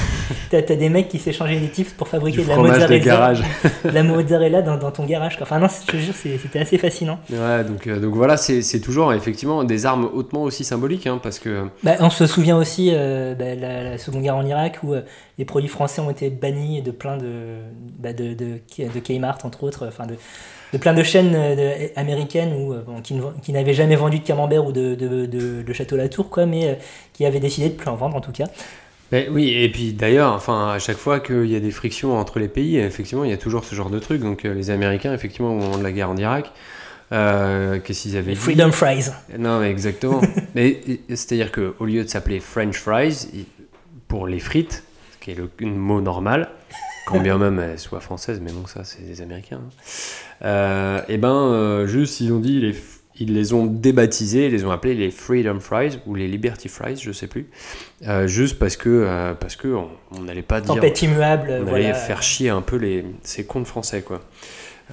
[0.51, 2.81] Tu as, des mecs qui s'échangent des tips pour fabriquer Du de la fromage de
[2.83, 3.43] mozzarella, garage.
[3.85, 5.39] de la mozzarella dans, dans ton garage.
[5.41, 7.19] Enfin non, je te jure, c'était assez fascinant.
[7.31, 11.19] Ouais, donc, euh, donc voilà, c'est c'est toujours effectivement des armes hautement aussi symboliques, hein,
[11.23, 11.67] parce que.
[11.83, 15.03] Bah, on se souvient aussi euh, bah, la, la Seconde Guerre en Irak où euh,
[15.39, 17.59] les produits français ont été bannis de plein de,
[17.99, 20.15] bah, de, de, de Kmart entre autres, enfin de,
[20.73, 24.25] de plein de chaînes euh, de- américaines où, euh, bon, qui, n'avaient jamais vendu de
[24.25, 26.75] camembert ou de, Château Latour, quoi, mais euh,
[27.13, 28.47] qui avaient décidé de plus en vendre en tout cas.
[29.13, 32.41] Mais oui, et puis d'ailleurs, enfin, à chaque fois qu'il y a des frictions entre
[32.41, 34.21] les pays, effectivement, il y a toujours ce genre de truc.
[34.21, 36.51] Donc euh, les Américains, effectivement, au moment de la guerre en Irak,
[37.13, 39.11] euh, qu'est-ce qu'ils avaient dit Freedom Fries.
[39.39, 40.21] Non, mais exactement.
[40.57, 43.47] mais euh, c'est-à-dire qu'au lieu de s'appeler French fries,
[44.09, 46.49] pour les frites, ce qui est le mot normal,
[47.07, 49.61] quand bien même elles soient françaises, mais bon, ça, c'est des Américains.
[49.65, 49.71] hein.
[50.45, 52.75] Euh, et ben, euh, juste, ils ont dit, les,
[53.19, 56.97] ils les ont débaptisés, ils les ont appelés les Freedom Fries ou les Liberty Fries,
[56.97, 57.47] je sais plus.
[58.07, 60.75] Euh, juste parce que, euh, parce que on n'allait pas dire.
[60.75, 61.49] Tempête immuable.
[61.61, 61.91] On voilà.
[61.91, 64.21] allait faire chier un peu les, ces cons de français, quoi.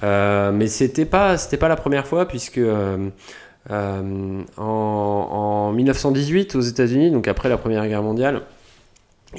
[0.02, 2.60] Euh, mais c'était pas, c'était pas la première fois, puisque
[3.70, 8.42] en, en 1918, aux États-Unis, donc après la Première Guerre mondiale,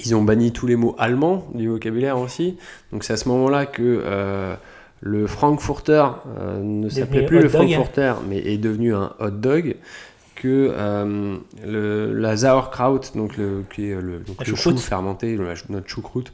[0.03, 2.58] ils ont banni tous les mots allemands du vocabulaire aussi.
[2.91, 4.55] Donc c'est à ce moment-là que euh,
[5.01, 6.05] le Frankfurter
[6.38, 7.49] euh, ne s'appelait plus le.
[7.49, 9.75] Frankfurter, mais est devenu un hot dog.
[10.36, 15.88] Que euh, le, la Sauerkraut, donc le, qui est le, donc le chou fermenté, notre
[15.88, 16.34] choucroute,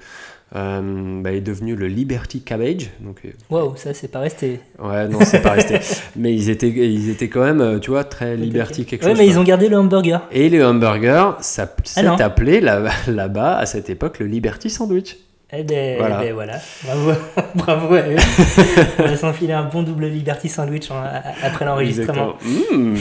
[0.56, 2.90] euh, bah, est devenu le Liberty Cabbage.
[3.00, 4.60] Donc, euh, Waouh, ça c'est pas resté.
[4.80, 5.80] ouais, non, c'est pas resté.
[6.16, 9.18] Mais ils étaient, ils étaient quand même, euh, tu vois, très Liberty quelque Ouais, chose.
[9.20, 9.34] mais quoi.
[9.34, 10.28] ils ont gardé le hamburger.
[10.32, 12.16] Et le hamburger, ça s'est non.
[12.16, 15.18] appelé là- là-bas, à cette époque, le Liberty Sandwich.
[15.54, 16.16] Eh ben Voilà.
[16.34, 16.54] voilà.
[16.86, 17.18] ben voilà.
[17.18, 17.20] Bravo,
[17.56, 18.16] bravo à eux.
[19.00, 22.36] On va s'enfiler un bon double Liberty Sandwich en- a- après l'enregistrement.
[22.72, 22.96] Mmh.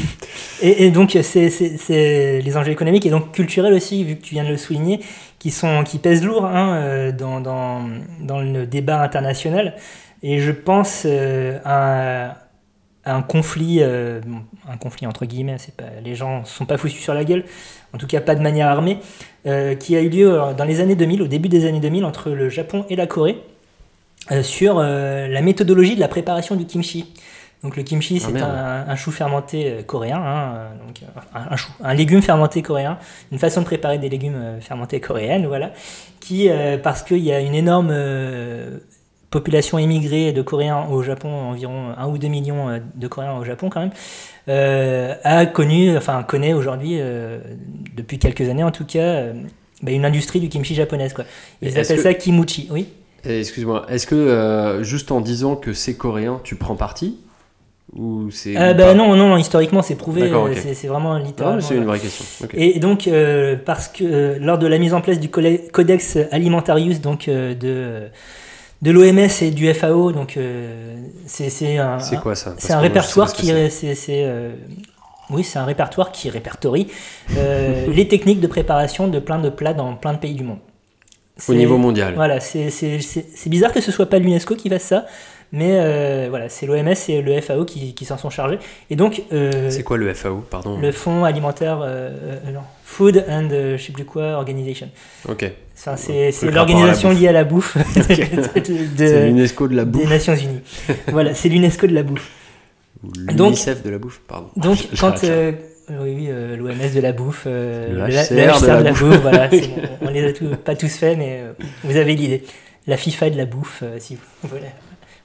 [0.62, 4.44] Et, et donc, c'est les enjeux économiques et donc culturels aussi, vu que tu viens
[4.44, 5.00] de le souligner,
[5.38, 7.82] qui, sont, qui pèsent lourd hein, euh, dans, dans,
[8.20, 9.74] dans le débat international.
[10.22, 12.36] Et je pense euh, à
[13.04, 14.20] un conflit, euh,
[14.68, 17.44] un conflit entre guillemets, c'est pas, les gens ne sont pas foutus sur la gueule,
[17.94, 18.98] en tout cas pas de manière armée,
[19.46, 22.04] euh, qui a eu lieu euh, dans les années 2000, au début des années 2000,
[22.04, 23.42] entre le Japon et la Corée,
[24.32, 27.12] euh, sur la méthodologie de la préparation du kimchi.
[27.62, 31.00] Donc le kimchi, Ah, c'est un, un chou fermenté coréen, hein, donc
[31.34, 32.98] un, un chou, un légume fermenté coréen,
[33.32, 35.72] une façon de préparer des légumes fermentés coréennes, voilà,
[36.20, 36.48] qui
[36.82, 37.92] parce qu'il y a une énorme
[39.30, 43.44] population émigrée de Coréens au Japon, environ 1 ou 2 millions euh, de Coréens au
[43.44, 43.92] Japon quand même,
[44.48, 47.38] euh, a connu, enfin connaît aujourd'hui, euh,
[47.96, 49.32] depuis quelques années en tout cas, euh,
[49.82, 51.12] bah, une industrie du kimchi japonaise.
[51.12, 51.24] Quoi.
[51.62, 52.88] Ils appellent que- ça kimuchi, oui.
[53.24, 57.18] Excuse-moi, est-ce que juste en disant que c'est coréen, tu prends parti?
[57.94, 58.56] Ou c'est.
[58.56, 60.30] Euh, bah, non, non, non, historiquement c'est prouvé,
[60.74, 61.56] c'est vraiment littéralement.
[61.56, 62.24] mais c'est une vraie question.
[62.54, 63.08] Et donc,
[63.66, 68.04] parce que lors de la mise en place du Codex Alimentarius donc, de,
[68.82, 72.54] de l'OMS et du FAO, donc euh, c'est un, C'est quoi ça?
[72.58, 73.96] c'est un répertoire qui c'est.
[74.24, 74.52] euh,
[75.30, 76.88] oui c'est un répertoire qui répertorie
[77.36, 80.58] euh, les techniques de préparation de plein de plats dans plein de pays du monde.
[81.48, 82.14] Au niveau mondial.
[82.14, 85.06] Voilà, c'est c'est- c'est- c'est bizarre que ce soit pas l'UNESCO qui fasse ça,
[85.52, 88.60] Mais euh, voilà, c'est l'OMS et le FAO qui, qui s'en sont chargés.
[88.88, 92.60] Et donc, euh, C'est quoi le FAO, pardon le Fonds alimentaire, non,
[92.92, 94.88] Food and euh, je sais plus quoi Organization.
[95.28, 95.48] Ok.
[95.78, 97.76] Enfin, c'est la l'organisation liée à la bouffe
[98.96, 100.08] C'est l'UNESCO de la des bouffe.
[100.10, 100.60] Nations Unies.
[101.08, 102.28] voilà, c'est l'UNESCO de la bouffe.
[103.28, 104.48] L'UNICEF de la bouffe, pardon.
[104.56, 105.16] Donc, Je- quand.
[105.24, 105.52] je- euh,
[106.02, 108.78] oui, oui, euh, l'OMS de la bouffe, euh, Le le, HCR le HCR de la
[108.78, 109.00] de la bouffe.
[109.02, 109.50] bouffe, voilà,
[110.02, 111.52] on les a tous- pas tous faits, mais euh,
[111.84, 112.42] vous avez l'idée.
[112.86, 114.66] La FIFA de la bouffe, euh, si vous voilà.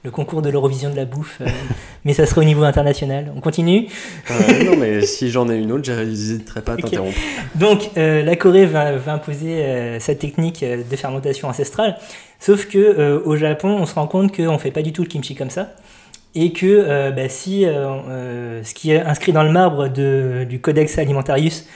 [0.06, 1.46] Le concours de l'Eurovision de la bouffe, euh,
[2.04, 3.32] mais ça sera au niveau international.
[3.36, 3.88] On continue.
[4.30, 7.18] Euh, non, mais si j'en ai une autre, j'hésiterai pas à t'interrompre.
[7.56, 11.98] Donc, euh, la Corée va, va imposer euh, cette technique euh, de fermentation ancestrale.
[12.38, 15.02] Sauf que euh, au Japon, on se rend compte qu'on ne fait pas du tout
[15.02, 15.74] le kimchi comme ça.
[16.36, 20.46] Et que euh, bah, si euh, euh, ce qui est inscrit dans le marbre de-
[20.48, 21.66] du Codex Alimentarius,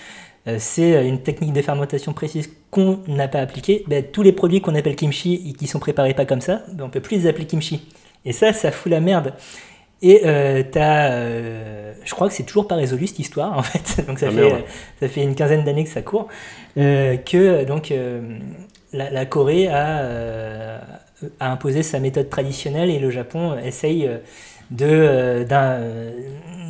[0.58, 4.74] c'est une technique de fermentation précise qu'on n'a pas appliquée, bah, tous les produits qu'on
[4.76, 7.44] appelle kimchi et qui sont préparés pas comme ça, bah, on peut plus les appeler
[7.46, 7.82] kimchi.
[8.24, 9.34] Et ça, ça fout la merde.
[10.02, 14.06] Et euh, t'as, euh, je crois que c'est toujours pas résolu cette histoire en fait.
[14.06, 14.58] Donc ça Ah, fait, euh,
[15.00, 16.28] ça fait une quinzaine d'années que ça court.
[16.78, 18.38] Euh, que donc euh,
[18.92, 20.80] la, la Corée a,
[21.38, 24.08] a imposé sa méthode traditionnelle et le Japon essaye
[24.70, 26.12] de, euh, d'un, euh,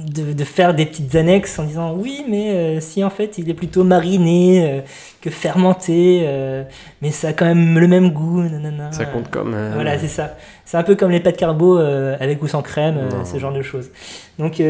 [0.08, 3.48] de, de faire des petites annexes en disant oui mais euh, si en fait il
[3.50, 4.80] est plutôt mariné euh,
[5.20, 6.64] que fermenté euh,
[7.02, 8.90] mais ça a quand même le même goût nanana.
[8.92, 9.52] Ça compte comme.
[9.54, 10.36] euh, Voilà, c'est ça.
[10.64, 13.62] C'est un peu comme les pâtes carbo euh, avec ou sans crème, ce genre de
[13.62, 13.90] choses.
[14.38, 14.60] Donc,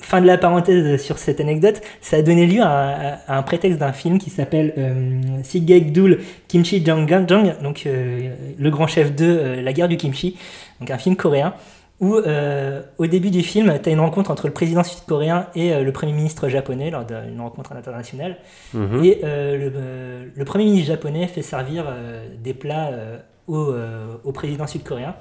[0.00, 3.42] fin de la parenthèse sur cette anecdote, ça a donné lieu à, un- à un
[3.42, 9.24] prétexte d'un film qui s'appelle euh, Sigegdul Kimchi Janganjang, donc euh, le grand chef de
[9.26, 10.36] euh, la guerre du kimchi,
[10.80, 11.54] donc un film coréen.
[12.02, 15.74] Où euh, au début du film, tu as une rencontre entre le président sud-coréen et
[15.74, 18.38] euh, le premier ministre japonais lors d'une rencontre internationale.
[18.72, 19.04] mhm.
[19.04, 23.70] Et euh, le, euh, le Premier ministre japonais fait servir euh, des plats euh, au,
[23.72, 25.14] euh, au président sud-coréen.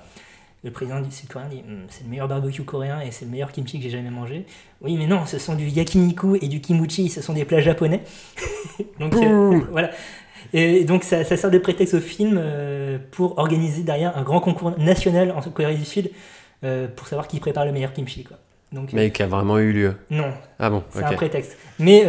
[0.63, 3.51] Le président du sud-coréen dit Hum, C'est le meilleur barbecue coréen et c'est le meilleur
[3.51, 4.45] kimchi que j'ai jamais mangé.
[4.81, 8.01] Oui, mais non, ce sont du yakiniku et du kimuchi, ce sont des plats japonais.
[8.99, 9.89] donc euh, voilà.
[10.53, 14.39] Et donc ça, ça sert de prétexte au film euh, pour organiser derrière un grand
[14.41, 16.11] concours national en Corée du Sud
[16.63, 18.23] euh, pour savoir qui prépare le meilleur kimchi.
[18.23, 18.37] Quoi.
[18.71, 19.95] Donc, euh, Mais qui a vraiment eu lieu.
[20.09, 21.15] non, Ah bon, c'est un ok.
[21.15, 21.57] prétexte.
[21.79, 22.03] Mais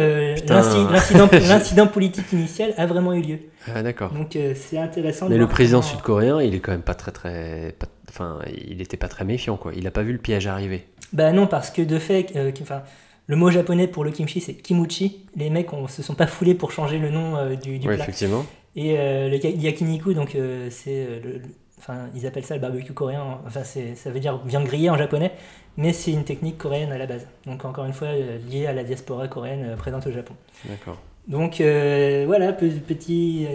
[0.47, 3.39] l'incident politique initial a vraiment eu lieu.
[3.73, 4.11] Ah d'accord.
[4.13, 5.27] Donc euh, c'est intéressant.
[5.27, 7.75] de Mais le président comment- sud-coréen, il est quand même pas très très.
[7.77, 9.71] pas- Enfin, il était pas très méfiant quoi.
[9.75, 10.85] Il a pas vu le piège arriver.
[11.13, 12.83] Bah non, parce que de fait, euh, qui- enfin,
[13.27, 15.25] le mot japonais pour le kimchi c'est kimuchi.
[15.35, 17.95] Les mecs on, se sont pas foulés pour changer le nom euh, du, du plat.
[17.95, 18.45] effectivement.
[18.75, 20.37] Et le ya- yakiniku, donc
[20.69, 21.41] c'est le,
[21.83, 23.39] Enfin, ils appellent ça le barbecue coréen.
[23.47, 25.31] Enfin, c'est, ça veut dire viande grillée en japonais,
[25.77, 27.25] mais c'est une technique coréenne à la base.
[27.47, 28.09] Donc, encore une fois,
[28.47, 30.35] liée à la diaspora coréenne présente au Japon.
[30.65, 30.99] D'accord.
[31.27, 33.45] Donc euh, voilà, petit,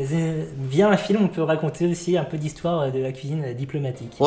[0.70, 4.12] via un film, on peut raconter aussi un peu d'histoire de la cuisine diplomatique.
[4.18, 4.26] Oui.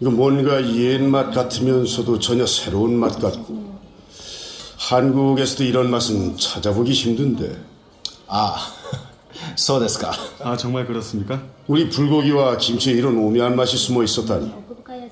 [0.00, 3.74] 이거 뭔가 옛맛 같으면서도 전혀 새로운 맛 같고
[4.78, 7.56] 한국에서도 이런 맛은 찾아보기 힘든데.
[8.26, 8.56] 아,
[9.56, 10.12] 소데스카.
[10.40, 11.42] 아 정말 그렇습니까?
[11.68, 14.50] 우리 불고기와 김치에 이런 오묘한 맛이 숨어 있었다니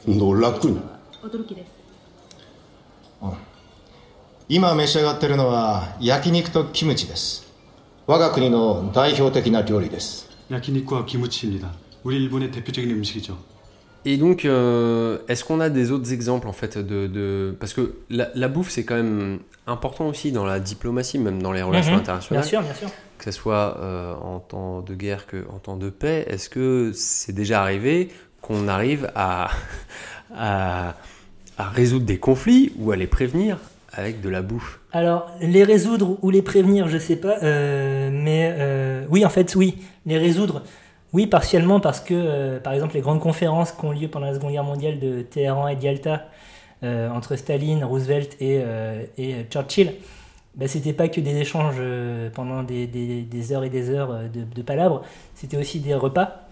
[0.04, 0.82] 놀랍군요.
[4.49, 7.45] 今召し上がってるのは焼肉とキムチです
[8.05, 11.73] 我が国の代表的な料理です 야키니쿠와 기무치입니다.
[12.05, 13.37] 우리 일본의 대표적인 음식이죠.
[14.05, 17.95] Et donc, euh, est-ce qu'on a des autres exemples en fait de, de- parce que
[18.09, 21.91] la, la bouffe c'est quand même important aussi dans la diplomatie, même dans les relations
[21.95, 21.99] Mhm.
[21.99, 22.43] internationales.
[22.43, 22.87] Bien sûr, bien sûr.
[23.17, 26.93] que ce soit euh, en temps de guerre que en temps de paix, est-ce que
[26.93, 28.09] c'est déjà arrivé
[28.41, 29.49] qu'on arrive à,
[30.33, 30.95] à,
[31.58, 33.58] à résoudre des conflits ou à les prévenir
[33.92, 38.54] avec de la bouffe Alors, les résoudre ou les prévenir, je sais pas, euh, mais
[38.58, 40.62] euh, oui, en fait, oui, les résoudre,
[41.12, 44.34] oui, partiellement parce que, euh, par exemple, les grandes conférences qui ont lieu pendant la
[44.34, 46.26] Seconde Guerre mondiale de Téhéran et de Yalta,
[46.84, 48.62] euh, entre Staline, Roosevelt et,
[49.18, 49.92] et Churchill,
[50.56, 51.80] bah, c'était pas que des échanges
[52.34, 55.02] pendant des, des- des heures et des heures de, de palabres,
[55.34, 56.48] c'était aussi des repas.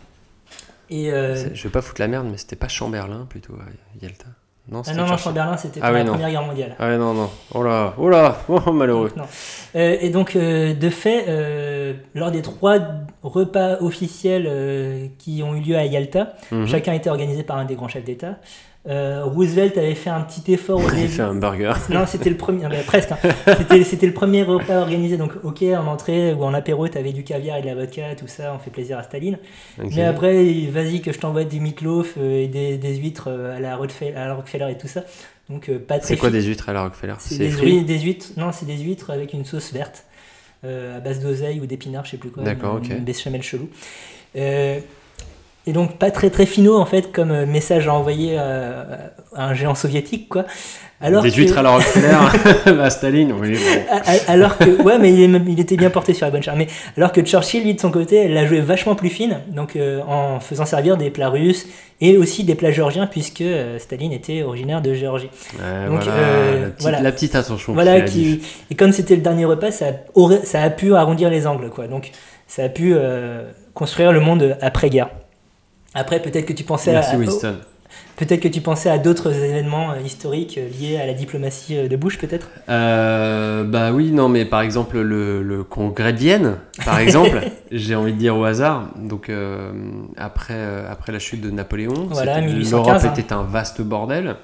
[0.91, 3.55] Et, Je vais pas foutre la merde, mais c'était pas Chamberlain plutôt
[4.03, 4.27] Yalta
[4.69, 5.25] Non, ah non, non, Churchill.
[5.25, 6.13] Chamberlain, c'était Ah oui, la non.
[6.13, 6.77] Première Guerre mondiale.
[6.79, 7.31] Ah non, non.
[7.55, 9.11] Oh là, oh là, oh, malheureux.
[9.17, 9.25] Non.
[9.75, 12.79] Euh, et donc, euh, de fait, euh, lors des trois
[13.23, 16.67] repas officiels qui ont eu lieu à Yalta, Mhm.
[16.67, 18.37] chacun était organisé par un des grands chefs d'État.
[18.89, 21.09] Euh, Roosevelt avait fait un petit effort au Il début.
[21.09, 21.75] fait un burger.
[21.91, 23.13] Non, c'était le premier, presque.
[23.13, 23.19] hein.
[23.85, 25.19] C'était, le premier repas organisé.
[25.19, 28.27] Donc, ok, en entrée ou en apéro, t'avais du caviar et de la vodka, tout
[28.27, 29.39] ça, on fait plaisir à Staline.
[29.95, 33.61] Mais après, vas-y que je t'envoie des meatloaf euh, et des, des huîtres euh, à
[33.61, 35.05] la, Rockefeller, et tout ça.
[35.51, 37.15] Donc, euh, pas C'est quoi des huîtres à la Rockefeller?
[37.19, 38.27] C'est des, huîtres- des huîtres.
[38.39, 40.05] Non, c'est des huîtres avec une sauce verte.
[40.65, 42.43] euh, à base d'oseille ou d'épinards, je sais plus quoi.
[42.45, 42.89] D'accord, ok.
[42.89, 43.69] Une béchamel chelou.
[44.37, 44.79] Euh,
[45.67, 48.83] et donc pas très très finaux en fait comme euh, message à envoyer euh,
[49.35, 50.45] à un géant soviétique quoi.
[51.03, 52.15] Alors Des que- huîtres à la Rockefeller,
[52.79, 53.97] à Staline, oui, bon.
[54.29, 56.67] alors que ouais mais il, était bien porté sur la bonne charge mais
[56.99, 60.41] alors que Churchill lui de son côté l'a joué vachement plus fine donc euh, en
[60.41, 61.67] faisant servir des plats russes
[62.03, 63.43] et aussi des plats géorgiens puisque
[63.79, 67.01] Staline était originaire de Géorgie Ouais, Donc, voilà, euh, la, petite, voilà.
[67.03, 67.73] la petite attention.
[67.73, 69.87] voilà qui et comme c'était le dernier repas ça
[70.63, 72.11] a pu arrondir les angles quoi donc
[72.47, 75.09] ça a pu euh, construire le monde après guerre
[75.95, 77.57] après peut-être que tu pensais Merci à, Winston.
[78.17, 81.89] peut-être que tu pensais à d'autres événements euh, historiques euh, liés à la diplomatie euh,
[81.89, 82.49] de Bush peut-être?
[82.69, 87.41] Euh, bah oui, non, mais par exemple, le, le congrès de Vienne, par exemple,
[87.73, 88.89] j'ai envie de dire au hasard.
[88.97, 89.73] Donc, euh,
[90.17, 93.21] après, euh, après la chute de Napoléon, Voilà, c'était- 1815, l'Europe hein.
[93.21, 94.37] était un vaste bordel.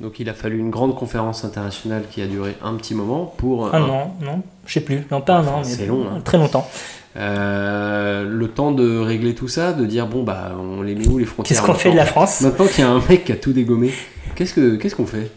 [0.00, 3.74] Donc, il a fallu une grande conférence internationale qui a duré un petit moment pour.
[3.74, 4.40] un an non?
[4.66, 6.20] Je sais plus non pas un an mais long, hein.
[6.24, 6.66] très longtemps
[7.16, 11.18] Euh, le temps de régler tout ça, de dire bon bah on les met où
[11.18, 13.32] les frontières Qu'est-ce qu'on fait de la France Maintenant qu'il y a un mec qui
[13.32, 13.90] a tout dégommé,
[14.36, 15.32] qu'est-ce que qu'est-ce qu'on fait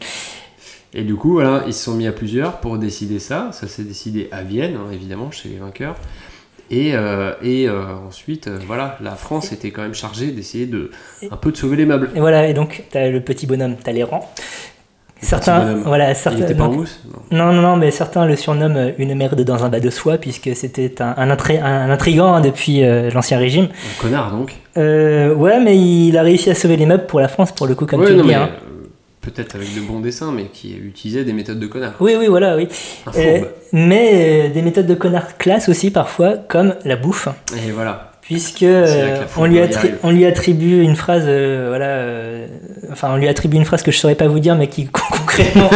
[0.94, 3.50] Et du coup voilà, ils se sont mis à plusieurs pour décider ça.
[3.54, 5.96] Ça s'est décidé à Vienne hein, évidemment chez les vainqueurs.
[6.70, 10.92] Et, euh, et euh, ensuite voilà, la France était quand même chargée d'essayer de
[11.30, 12.12] un peu de sauver les meubles.
[12.16, 14.32] Et voilà, et donc tu as le petit bonhomme Talleyrand.
[15.24, 17.00] Certains, voilà, Il certains, était pas en donc- mousse
[17.32, 20.18] non, non, non, mais certains le surnomment euh, une merde dans un bas de soie,
[20.18, 23.66] puisque c'était un, un, intri- un intrigant hein, depuis euh, l'Ancien Régime.
[23.66, 24.56] Un connard donc.
[24.78, 27.76] Euh, ouais, mais il a réussi à sauver les meubles pour la France, pour le
[27.76, 28.30] coup, comme Ouais, tu le non, dis.
[28.30, 28.50] mais, hein.
[29.22, 31.94] Peut-être avec de bons dessins, mais qui utilisait des méthodes de connard.
[32.02, 32.68] Oui, oui, voilà, oui.
[33.72, 37.28] Mais des méthodes de connard classe aussi, parfois, comme la bouffe.
[37.68, 38.12] Et voilà.
[38.24, 39.60] Puisque euh, la on, lui
[40.04, 42.48] on attribue une phrase, euh, voilà, euh,
[42.92, 45.70] enfin on lui attribue une phrase que je saurais pas vous dire, mais qui concrètement,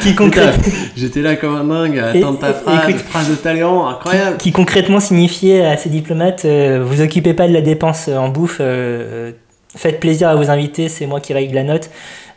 [0.00, 3.88] qui concrètement, J'étais là comme un dingue à attendre ta phrase, écoute- phrase de Talleyrand,
[3.88, 4.36] incroyable.
[4.38, 8.58] qui concrètement signifiait à ces diplomates euh, vous occupez pas de la dépense en bouffe,
[8.60, 9.32] euh,
[9.76, 11.90] faites plaisir à vos invités, c'est moi qui règle la note,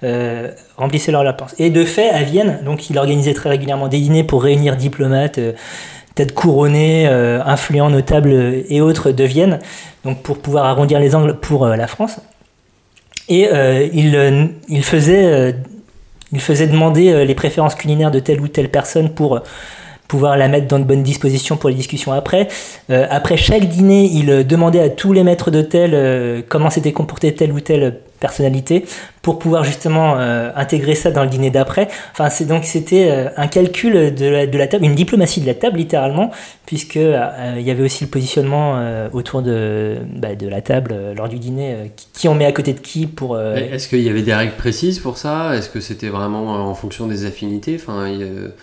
[0.04, 1.56] euh, remplissez leur dépense.
[1.60, 5.38] Et de fait, à Vienne, donc il organisait très régulièrement des dîners pour réunir diplomates,
[5.38, 5.54] euh,
[6.16, 9.60] têtes couronnées, euh, influents, notables euh, et autres de Vienne,
[10.06, 12.20] donc pour pouvoir arrondir les angles pour euh, la France.
[13.28, 15.58] Et euh, il, il faisait
[16.68, 19.42] demander les préférences culinaires de telle ou telle personne pour
[20.08, 22.48] pouvoir la mettre dans de bonnes dispositions pour les discussions après.
[22.90, 27.62] Après chaque dîner, il demandait à tous les maîtres d'hôtel comment s'était comportée telle ou
[27.62, 28.86] telle personnalité
[29.22, 31.88] pour pouvoir justement euh, intégrer ça dans le dîner d'après.
[32.12, 35.46] Enfin, c'est donc c'était euh, un calcul de la, de la table, une diplomatie de
[35.46, 36.32] la table littéralement,
[36.66, 38.66] puisque euh, il y avait aussi le positionnement
[39.14, 42.80] autour de, bah, de la table lors du dîner, qui, on met à côté de
[42.80, 43.40] qui pour.
[43.40, 45.56] Est-ce qu'il y avait des règles précises pour ça?
[45.56, 47.78] Est-ce que c'était vraiment en fonction des affinités?
[47.80, 48.08] Enfin,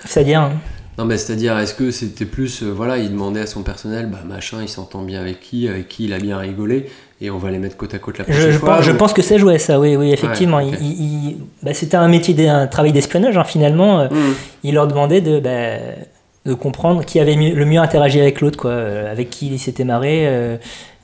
[0.04, 0.52] C'est-à-dire hein.
[0.98, 4.18] Non, mais c'est-à-dire, est-ce que c'était plus, euh, voilà, il demandait à son personnel, bah
[4.26, 6.86] machin, il s'entend bien avec qui, avec qui il a bien rigolé,
[7.24, 8.92] et on va les mettre côte à côte la prochaine Je, je fois pense, je
[8.92, 10.56] pense que ça jouait ça, oui, oui, effectivement.
[10.58, 10.78] Ouais, ok.
[10.80, 14.00] Il- il- il- bah, C'était un métier, un travail d'espionnage, hein, finalement.
[14.00, 14.34] Euh, Hmm.
[14.64, 15.76] Il leur demandait de, bah,
[16.44, 19.58] de comprendre qui avait mieux- le mieux interagi avec l'autre, quoi, euh, avec qui il
[19.58, 20.56] s'était marré, euh,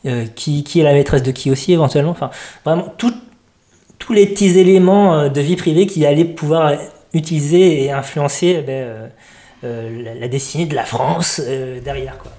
[0.07, 2.11] euh, qui, qui est la maîtresse de qui aussi, éventuellement.
[2.11, 2.31] Enfin,
[2.65, 3.15] vraiment, tout-
[3.99, 6.73] tous les petits éléments de vie privée qui allaient pouvoir
[7.15, 9.07] utiliser et influencer euh,
[9.65, 11.41] euh, la, la destinée de la France
[11.85, 12.33] derrière, quoi.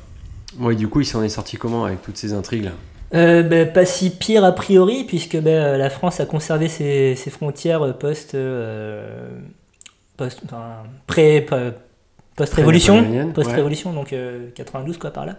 [0.60, 2.72] Ouais, du coup, il s'en est sorti comment avec toutes ces intrigues-là
[3.16, 7.16] Euh, ben, pas si pire a priori, puisque ben, euh, la France a conservé ses,
[7.16, 9.30] ses frontières euh, post, euh,
[10.18, 11.72] post, enfin, pré, pa-
[12.36, 15.38] post-révolution, Pré-napoléonienne, post-révolution, donc euh, 92 quoi par là.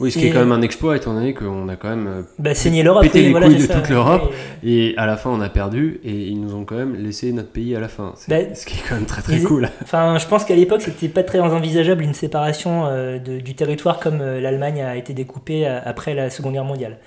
[0.00, 2.22] Oui, ce qui est quand même un exploit, étant donné qu'on a quand même euh,
[2.38, 4.32] Bah, saigner l'Europe, pété oui, les voilà, couilles de ça, toute l'Europe,
[4.62, 7.50] et à la fin, on a perdu, et ils nous ont quand même laissé notre
[7.50, 8.14] pays à la fin.
[8.28, 9.68] Bah, ce qui est quand même très très cool.
[9.82, 13.98] Enfin, je pense qu'à l'époque, c'était pas très envisageable une séparation euh, de- du territoire
[13.98, 16.98] comme euh, l'Allemagne a été découpée après la Seconde Guerre mondiale,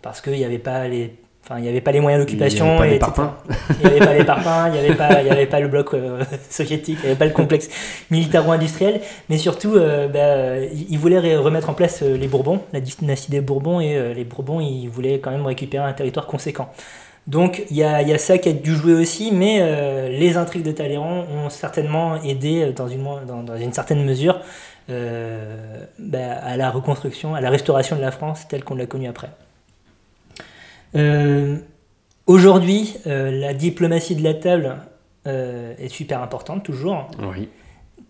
[0.00, 1.12] parce qu'il n'y avait pas les
[1.50, 2.64] Enfin, il n'y avait pas les moyens d'occupation.
[2.64, 3.10] Il y avait pas et les etc.
[3.16, 3.32] parpaings.
[3.70, 5.06] Il n'y avait pas les parpaings, il n'y avait, pas-
[5.56, 7.68] avait le bloc euh, soviétique, il n'y avait pas le complexe
[8.12, 9.00] militaro-industriel.
[9.28, 13.40] Mais surtout, euh, bah, ils voulaient remettre en place euh, les Bourbons, la dynastie des
[13.40, 16.70] Bourbons, et euh, les Bourbons, ils voulaient quand même récupérer un territoire conséquent.
[17.26, 20.36] Donc il y a, il y a ça qui a dû jouer aussi, mais les
[20.36, 24.40] intrigues de Talleyrand ont certainement aidé dans une, mo- dans, dans une certaine mesure
[24.88, 29.28] bah, à la reconstruction, à la restauration de la France telle qu'on l'a connue après.
[30.94, 31.56] Euh,
[32.26, 34.76] Aujourd'hui, euh, la diplomatie de la table
[35.26, 37.10] euh, est super importante toujours.
[37.18, 37.48] Oui.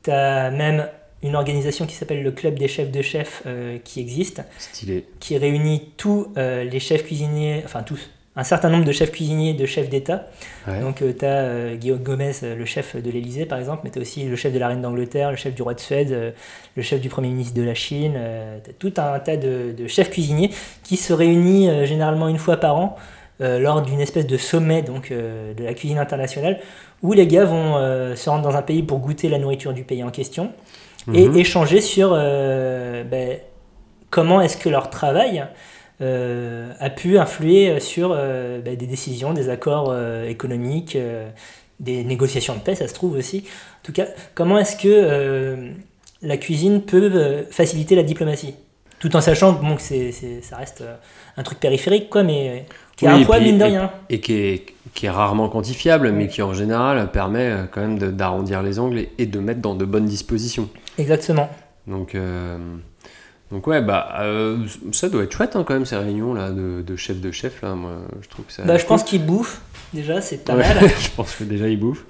[0.03, 0.89] Tu as même
[1.23, 3.45] une organisation qui s'appelle le Club des chefs de chefs
[3.85, 5.07] qui existe, Stylé.
[5.21, 9.67] qui réunit tous les chefs cuisiniers, enfin tous, un certain nombre de chefs cuisiniers, de
[9.67, 10.27] chefs d'État.
[10.69, 10.81] Ouais.
[10.81, 14.03] Donc tu as Guillaume Gomez, euh, le chef de l'Élysée par exemple, mais tu as
[14.03, 16.31] aussi le chef de la reine d'Angleterre, le chef du roi de Suède, euh,
[16.77, 18.15] le chef du Premier ministre de la Chine.
[18.65, 20.51] tu as tout un tas de, de chefs cuisiniers
[20.85, 22.97] qui se réunissent euh, généralement une fois par an
[23.41, 26.61] euh, lors d'une espèce de sommet donc, euh, de la cuisine internationale
[27.03, 29.83] où les gars vont euh, se rendre dans un pays pour goûter la nourriture du
[29.83, 30.53] pays en question
[31.15, 31.37] et Mhm.
[31.37, 33.39] échanger sur euh, ben,
[34.11, 35.45] comment est-ce que leur travail
[36.01, 41.29] euh, a pu influer sur euh, ben, des décisions, des accords euh, économiques, euh,
[41.79, 43.45] des négociations de paix, ça se trouve aussi.
[43.83, 45.73] En tout cas, comment est-ce que euh,
[46.23, 48.55] la cuisine peut euh, faciliter la diplomatie?
[48.99, 50.95] Tout en sachant bon, que c'est, ça reste euh,
[51.39, 53.91] un truc périphérique, quoi, mais euh, qui a Oui, un et poids, mine de rien.
[54.11, 57.99] Et qui est, qui est rarement quantifiable, mais qui en général permet euh, quand même
[57.99, 60.69] d'arrondir les angles et, et de mettre dans de bonnes dispositions.
[60.99, 61.49] Exactement.
[61.87, 62.59] Donc, euh,
[63.51, 64.59] donc ouais, bah, euh,
[64.93, 67.63] ça doit être chouette hein, quand même ces réunions là de, de chef de chef
[67.63, 67.75] là.
[67.75, 67.91] Moi,
[68.23, 68.63] je trouve que ça.
[68.65, 69.61] Bah, je pense qu'ils bouffent,
[69.93, 70.89] déjà, c'est pas Ouais, mal.
[71.01, 72.05] je pense que déjà ils bouffent.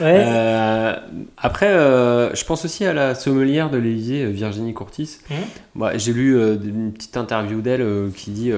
[0.00, 0.22] Ouais.
[0.26, 0.94] Euh,
[1.36, 5.18] après, euh, je pense aussi à la sommelière de l'Élysée, Virginie Courtis.
[5.74, 7.84] Bah, J'ai lu une petite interview d'elle
[8.14, 8.52] qui dit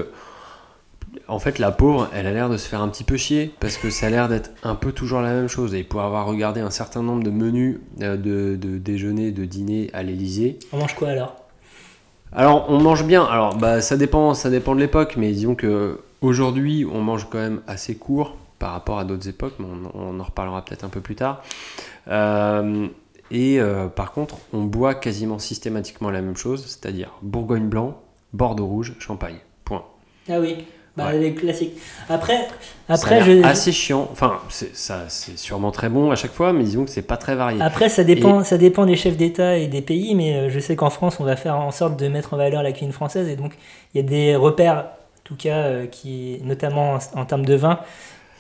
[1.29, 3.79] en fait, la pauvre, elle a l'air de se faire un petit peu chier parce
[3.79, 5.75] que ça a l'air d'être un peu toujours la même chose.
[5.75, 10.03] Et pour avoir regardé un certain nombre de menus de, de déjeuner, de dîner à
[10.03, 11.37] l'Élysée, On mange quoi alors?
[12.33, 13.25] Alors, on mange bien.
[13.25, 17.39] Alors, bah, ça dépend, ça dépend de l'époque, mais disons que aujourd'hui, on mange quand
[17.39, 21.01] même assez court par rapport à d'autres époques, mais on, en reparlera peut-être un peu
[21.01, 21.43] plus tard.
[22.09, 22.89] Euh,
[23.31, 28.01] et euh, par contre, on boit quasiment systématiquement la même chose, c'est-à-dire Bourgogne blanc,
[28.33, 29.39] Bordeaux rouge, Champagne.
[29.65, 29.85] Point.
[30.29, 30.65] Ah oui,
[30.97, 31.19] bah, Ouais.
[31.19, 31.75] les classiques.
[32.09, 32.37] Après,
[32.89, 34.09] Ça après, l'air je, assez chiant.
[34.13, 37.17] Enfin, c'est, ça, c'est sûrement très bon à chaque fois, mais disons que c'est pas
[37.17, 37.61] très varié.
[37.61, 40.77] après ça, dépend, ça dépend des chefs d'État et des pays, mais euh, je sais
[40.77, 43.37] qu'en France, on va faire en sorte de mettre en valeur la cuisine française, et
[43.37, 43.53] donc
[43.95, 47.55] il y a des repères, en tout cas, euh, qui, notamment en, en termes de
[47.55, 47.81] vin,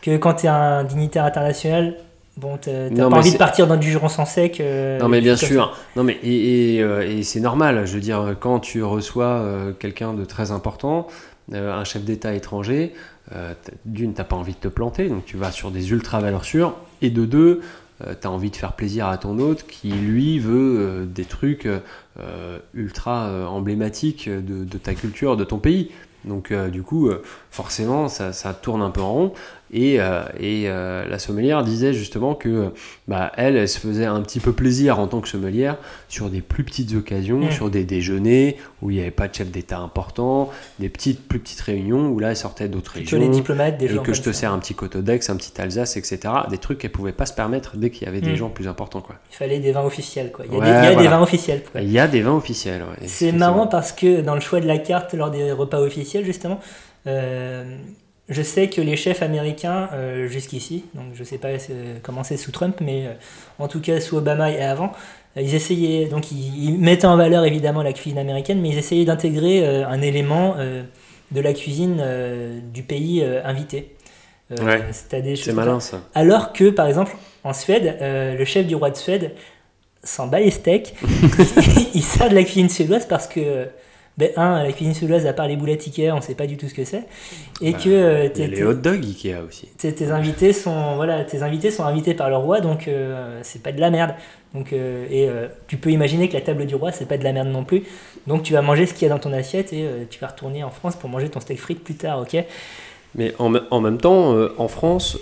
[0.02, 1.96] que quand tu es un dignitaire international,
[2.36, 4.60] bon, t'as pas envie de partir dans du juron sans sec.
[4.60, 5.46] euh, Non mais bien ça.
[5.46, 7.86] sûr, non mais et, et, euh, et c'est normal.
[7.86, 11.08] Je veux dire, quand tu reçois euh, quelqu'un de très important,
[11.52, 12.92] un chef d'État étranger,
[13.32, 16.44] euh, d'une t'as pas envie de te planter, donc tu vas sur des ultra valeurs
[16.44, 17.60] sûres, et de deux,
[18.20, 21.64] tu as envie de faire plaisir à ton hôte qui lui veut euh, des trucs
[21.64, 21.78] euh,
[22.20, 25.90] euh, ultra euh, emblématiques de, ta culture, de ton pays.
[26.26, 29.32] Donc euh, du coup, euh, forcément, ça, ça tourne un peu en rond.
[29.72, 32.70] Et, euh, et euh, la sommelière disait justement que
[33.08, 35.76] bah, elle, elle se faisait un petit peu plaisir en tant que sommelière
[36.08, 37.50] sur des plus petites occasions, Mm.
[37.50, 41.40] sur des déjeuners où il n'y avait pas de chef d'État important, des petites, plus
[41.40, 43.18] petites réunions où là, elle sortait d'autres régions.
[43.18, 44.40] les diplomates, des et gens que je te ça.
[44.40, 46.18] sers un petit Cotodex, un petit Alsace, etc.
[46.48, 48.36] Des trucs qu'elle pouvait pas se permettre dès qu'il y avait des Mm.
[48.36, 49.00] gens plus importants.
[49.00, 49.16] Quoi.
[49.32, 50.44] Il fallait des vins officiels, quoi.
[50.46, 51.10] Il y a, Ouais, des, il y a des voilà.
[51.10, 51.62] vins officiels.
[51.72, 51.80] quoi.
[51.80, 52.82] Il y a des vins officiels.
[52.82, 56.24] ouais, C'est marrant parce que dans le choix de la carte lors des repas officiels,
[56.24, 56.60] justement,
[57.08, 57.64] euh,
[58.28, 62.36] je sais que les chefs américains, euh, jusqu'ici, donc je sais pas euh, comment c'est
[62.36, 63.12] sous Trump, mais euh,
[63.58, 64.92] en tout cas sous Obama et avant,
[65.36, 69.04] ils essayaient, donc ils, ils mettaient en valeur évidemment la cuisine américaine, mais ils essayaient
[69.04, 70.56] d'intégrer euh, un élément
[71.32, 72.02] de la cuisine
[72.72, 73.94] du pays invité.
[74.50, 74.80] Ouais.
[74.92, 76.00] C'est malin ça.
[76.14, 79.32] alors que, par exemple, en Suède, le chef du roi de Suède
[80.04, 80.94] s'en bat les steaks.
[81.94, 83.66] il sert de la cuisine suédoise parce que,
[84.18, 86.68] ben, un, la cuisine suédoise, à part les boulettes Ikea, on sait pas du tout
[86.68, 87.04] ce que c'est.
[87.60, 89.66] Et Bah, que euh, y a les hot dogs Ikea aussi.
[89.76, 93.72] tes- invités sont, voilà, tes invités sont invités par le roi, donc euh, c'est pas
[93.72, 94.14] de la merde.
[94.54, 97.24] Donc, euh, et euh, tu peux imaginer que la table du roi, c'est pas de
[97.24, 97.82] la merde non plus.
[98.26, 100.28] Donc tu vas manger ce qu'il y a dans ton assiette et euh, tu vas
[100.28, 102.42] retourner en France pour manger ton steak frites plus tard, ok?
[103.14, 105.18] Mais en, me- en même temps, en France,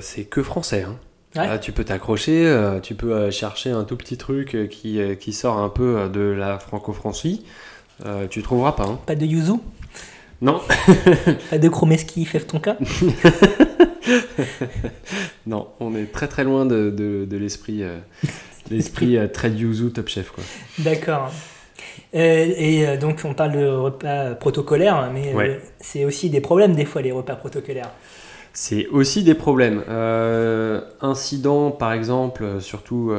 [0.00, 0.84] c'est que français.
[0.86, 0.96] hein.
[1.36, 1.60] Ouais.
[1.60, 6.08] Tu peux t'accrocher, tu peux chercher un tout petit truc qui, qui sort un peu
[6.12, 7.44] de la franco-francie.
[8.06, 8.84] Euh, tu trouveras pas.
[8.84, 8.98] hein.
[9.06, 9.54] Pas de yuzu
[10.40, 10.60] Non,
[11.50, 12.76] Pas de chromeski, fève ton cas
[15.46, 17.98] non, on est très très loin de, de, de l'esprit, euh,
[18.70, 20.44] l'esprit euh, très yuzu top chef quoi.
[20.78, 21.30] D'accord.
[22.14, 25.60] Euh, et euh, donc on parle de repas protocolaires, mais Ouais.
[25.80, 27.90] c'est aussi des problèmes des fois les repas protocolaires.
[28.54, 29.84] C'est aussi des problèmes.
[29.88, 33.12] Euh, incidents, par exemple, surtout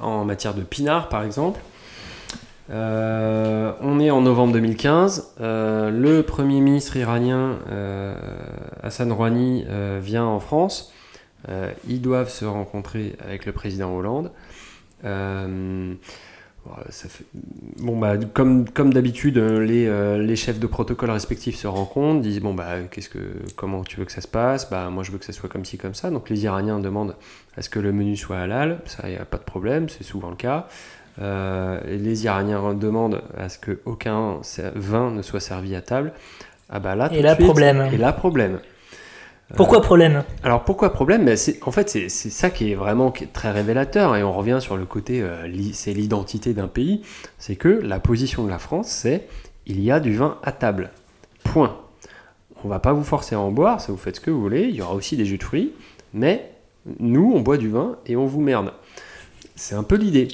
[0.00, 1.60] en matière de pinard, par exemple.
[2.70, 5.34] Euh, on est en novembre 2015.
[5.40, 8.14] Euh, le Premier ministre iranien euh,
[8.82, 9.66] Hassan Rouhani
[10.00, 10.92] vient en France.
[11.88, 14.30] Ils doivent se rencontrer avec le président Hollande.
[15.02, 15.96] Bon,
[17.98, 22.82] bah, comme, comme d'habitude, les, les chefs de protocole respectifs se rencontrent, disent bon, bah,
[22.88, 23.18] qu'est-ce que,
[23.56, 24.70] comment tu veux que ça se passe?
[24.70, 26.10] Bah, moi, je veux que ça soit comme ci, comme ça.
[26.10, 27.16] Donc, les Iraniens demandent
[27.56, 28.78] à ce que le menu soit halal.
[28.84, 30.68] Ça, n'y a pas de problème, c'est souvent le cas.
[31.20, 34.40] Euh, les Iraniens demandent à ce qu'aucun
[34.74, 36.12] vin ne soit servi à table.
[36.70, 37.88] Ah bah là, tout Et là, suite, problème.
[37.92, 38.60] Et là, problème.
[39.56, 40.24] Pourquoi problème?
[40.42, 41.26] Alors pourquoi problème?
[41.26, 41.36] Ben,
[41.66, 44.76] En fait, c'est ça qui est vraiment qui est très révélateur, et on revient sur
[44.78, 47.02] le côté, euh, c'est l'identité d'un pays,
[47.38, 49.28] c'est que la position de la France, c'est
[49.66, 50.90] il y a du vin à table.
[51.44, 51.76] Point.
[52.64, 54.62] On va pas vous forcer à en boire, ça vous faites ce que vous voulez,
[54.62, 55.72] il y aura aussi des jus de fruits,
[56.14, 56.50] mais
[56.98, 58.72] nous, on boit du vin et on vous merde.
[59.54, 60.28] C'est un peu l'idée.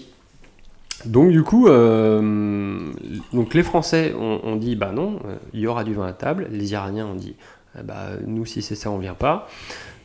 [1.05, 2.90] Donc du coup, euh,
[3.32, 6.12] donc les Français ont, ont dit bah non, euh, il y aura du vin à
[6.12, 6.49] table.
[6.51, 7.36] Les Iraniens ont dit
[7.76, 9.49] ah bah nous si c'est ça on vient pas.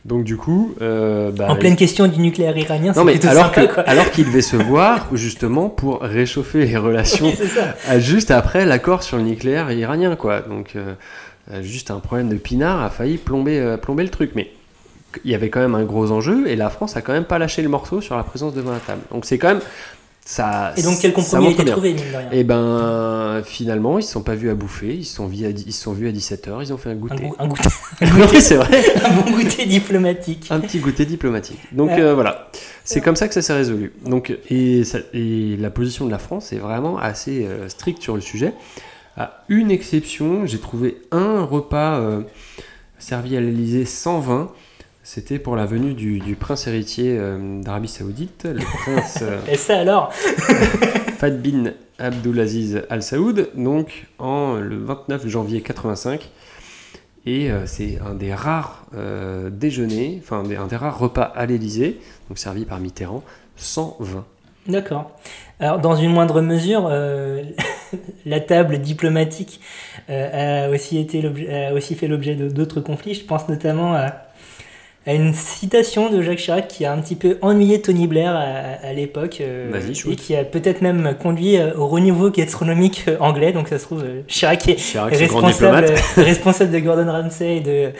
[0.04, 3.66] Donc du coup, euh, bah, En pleine question du nucléaire iranien, non mais alors sympa,
[3.66, 3.82] que quoi.
[3.84, 7.26] alors qu'ils devaient se voir justement pour réchauffer les relations
[7.90, 10.40] Oui, juste après l'accord sur le nucléaire iranien quoi.
[10.40, 10.92] Donc euh,
[11.50, 14.50] euh, juste un problème de pinard a failli plomber euh, plomber le truc mais
[15.24, 17.38] il y avait quand même un gros enjeu et la France a quand même pas
[17.38, 19.00] lâché le morceau sur la présence de vin à table.
[19.10, 19.62] Donc c'est quand même
[20.26, 24.02] ça Et donc, quel compromis a été trouvé, mine de rien Et ben finalement, ils
[24.02, 26.12] se sont pas vus à bouffer, ils se sont vus à, ils sont vus à
[26.12, 27.24] 17h, ils ont fait un goûter.
[27.24, 27.68] goût- un goûter.
[28.00, 28.68] oui, c'est vrai.
[29.04, 30.46] Un bon goûter diplomatique.
[30.50, 31.58] Un petit goûter diplomatique.
[31.72, 32.00] Donc Ouais.
[32.00, 32.50] euh, voilà,
[32.84, 33.92] c'est comme ça que ça s'est résolu.
[34.06, 38.14] Donc et, ça- et la position de la France est vraiment assez euh, stricte sur
[38.14, 38.54] le sujet.
[39.16, 42.22] À une exception, j'ai trouvé un repas euh,
[42.98, 44.50] servi à l'Elysée sans vin.
[45.06, 49.58] C'était pour la venue du, du prince héritier euh, d'Arabie Saoudite, le prince euh, Et
[49.58, 50.10] ça alors
[51.18, 56.30] Fad bin Abdulaziz Al Saoud, donc en le 29 janvier 85.
[57.26, 62.00] Et euh, c'est un des rares euh, déjeuners, enfin un des rares repas à l'Élysée,
[62.30, 63.22] donc servi par Mitterrand,
[63.56, 64.24] sans vin.
[64.66, 65.10] D'accord.
[65.60, 67.42] Alors, dans une moindre mesure, euh,
[68.26, 69.60] la table diplomatique
[70.08, 73.14] euh, a, aussi été a aussi fait l'objet d'autres conflits.
[73.14, 74.23] Je pense notamment à,
[75.06, 78.86] à une citation de Jacques Chirac qui a un petit peu ennuyé Tony Blair à,
[78.88, 79.70] à l'époque euh,
[80.12, 83.52] et qui a peut-être même conduit euh, au renouveau gastronomique euh, anglais.
[83.52, 85.12] Donc, ça se trouve, Chirac est Chirac,
[86.16, 87.90] responsable, de Gordon Ramsay et de,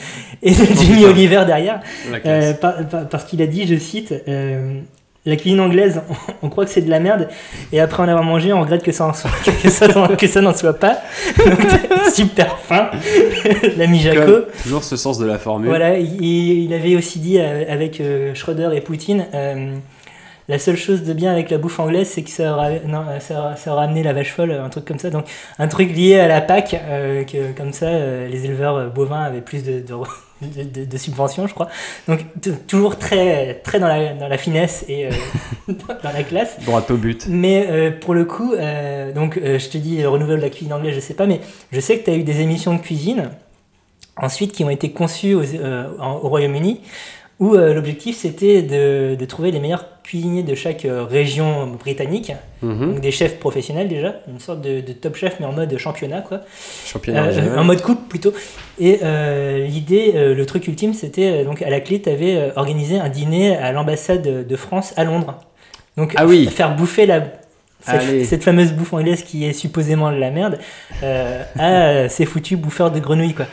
[0.43, 1.81] et de Jimmy Oliver derrière.
[2.27, 4.79] Euh, par- par- parce qu'il a dit, je cite, euh,
[5.27, 6.15] la cuisine anglaise, on,
[6.47, 7.29] on croit que c'est de la merde,
[7.73, 9.31] et après en avoir mangé, on regrette que ça en soit-
[9.63, 10.99] que ça, n'en- que ça n'en soit pas.
[11.39, 11.59] Donc,
[12.13, 12.91] super fin,
[13.77, 14.21] l'ami Jaco.
[14.21, 15.69] Comme toujours ce sens de la formule.
[15.69, 19.75] Voilà, il, il avait aussi dit euh, avec euh, Schroeder et Poutine, euh,
[20.47, 23.39] la seule chose de bien avec la bouffe anglaise, c'est que ça aura, non, ça,
[23.39, 25.09] aura, ça aura amené la vache folle, un truc comme ça.
[25.09, 25.25] Donc
[25.59, 29.41] un truc lié à la PAC, euh, que comme ça, euh, les éleveurs bovins avaient
[29.41, 29.95] plus de, de,
[30.57, 31.69] de- de- de subventions, je crois.
[32.09, 32.21] Donc
[32.67, 35.11] toujours très, très dans, la, dans la finesse et euh,
[35.69, 36.59] dans la classe.
[36.65, 37.27] Droit au but.
[37.29, 40.73] Mais euh, pour le coup, euh, donc euh, je te dis renouvel de la cuisine
[40.73, 41.41] anglaise, je sais pas, mais
[41.73, 43.31] je sais que tu as eu des émissions de cuisine
[44.17, 46.81] ensuite qui ont été conçues aux- euh, en- au Royaume-Uni
[47.41, 52.33] où euh, l'objectif c'était de, de trouver les meilleurs cuisiniers de chaque euh, région britannique,
[52.63, 52.93] Mhm.
[52.93, 56.21] donc des chefs professionnels déjà, une sorte de, de top chef mais en mode championnat
[56.21, 56.41] quoi.
[56.87, 58.33] Championnat Euh, en mode coupe plutôt.
[58.79, 62.99] Et euh, l'idée, euh, le truc ultime, c'était donc à la clé, tu avais organisé
[62.99, 65.35] un dîner à l'ambassade de, France à Londres.
[65.97, 66.47] Donc Ah oui.
[66.47, 67.23] faire bouffer la.
[67.85, 70.59] Cette, cette fameuse bouffe anglaise qui est supposément de la merde
[71.03, 73.47] euh, à euh, ces foutus bouffeurs de grenouilles quoi.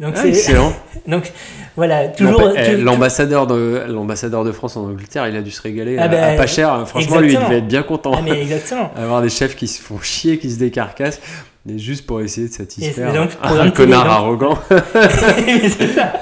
[0.00, 0.72] Donc Ah, c'est- excellent.
[1.06, 1.32] donc
[1.76, 2.42] voilà, toujours.
[2.56, 6.08] Eh, L'ambassadeur de, l'ambassadeur de France en Angleterre, il a dû se régaler Ah à,
[6.08, 6.86] bah, à pas cher.
[6.88, 8.12] Franchement, lui, il devait être bien content.
[8.16, 8.90] Ah, mais exactement.
[8.96, 11.20] Avoir des chefs qui se font chier, qui se décarcassent,
[11.64, 14.58] mais juste pour essayer de satisfaire donc un, connard arrogant.
[14.70, 16.12] C'est ça.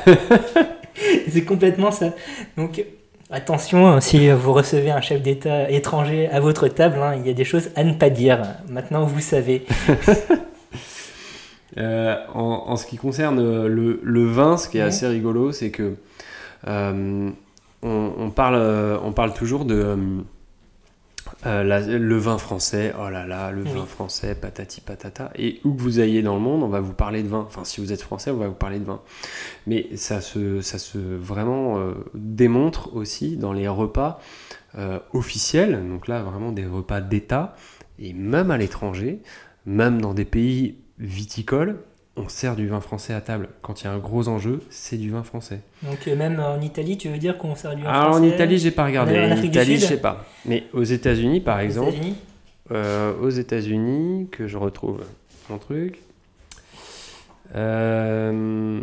[1.30, 2.10] c'est complètement ça.
[2.56, 2.82] Donc
[3.30, 7.34] attention, si vous recevez un chef d'État étranger à votre table, hein, il y a
[7.34, 8.42] des choses à ne pas dire.
[8.68, 9.64] Maintenant, vous savez.
[11.78, 14.86] Euh, en, en ce qui concerne euh, le, le vin, ce qui est Ouais.
[14.86, 15.96] assez rigolo, c'est que
[16.66, 17.28] euh,
[17.82, 19.94] on, on parle, euh, on parle toujours de
[21.44, 22.94] euh, la- le vin français.
[22.98, 23.70] Oh là là, le Oui.
[23.74, 25.30] vin français, patati patata.
[25.36, 27.44] Et où que vous ayez dans le monde, on va vous parler de vin.
[27.46, 29.00] Enfin, si vous êtes français, on va vous parler de vin.
[29.66, 34.20] Mais ça se, ça se vraiment euh, démontre aussi dans les repas
[34.78, 35.86] euh, officiels.
[35.88, 37.54] Donc là, vraiment des repas d'État
[37.98, 39.20] et même à l'étranger,
[39.66, 41.76] même dans des pays viticoles,
[42.16, 43.48] on sert du vin français à table.
[43.62, 45.60] Quand il y a un gros enjeu, c'est du vin français.
[45.82, 48.58] Donc euh, même en Italie, tu veux dire qu'on sert du vin Alors en Italie,
[48.58, 49.18] j'ai pas regardé.
[49.18, 50.24] En Italie, je sais pas.
[50.44, 52.16] Mais aux États-Unis, par Aux exemple, États-Unis
[52.72, 55.04] euh, aux États-Unis, que je retrouve
[55.48, 56.00] mon truc.
[57.54, 58.80] Euh,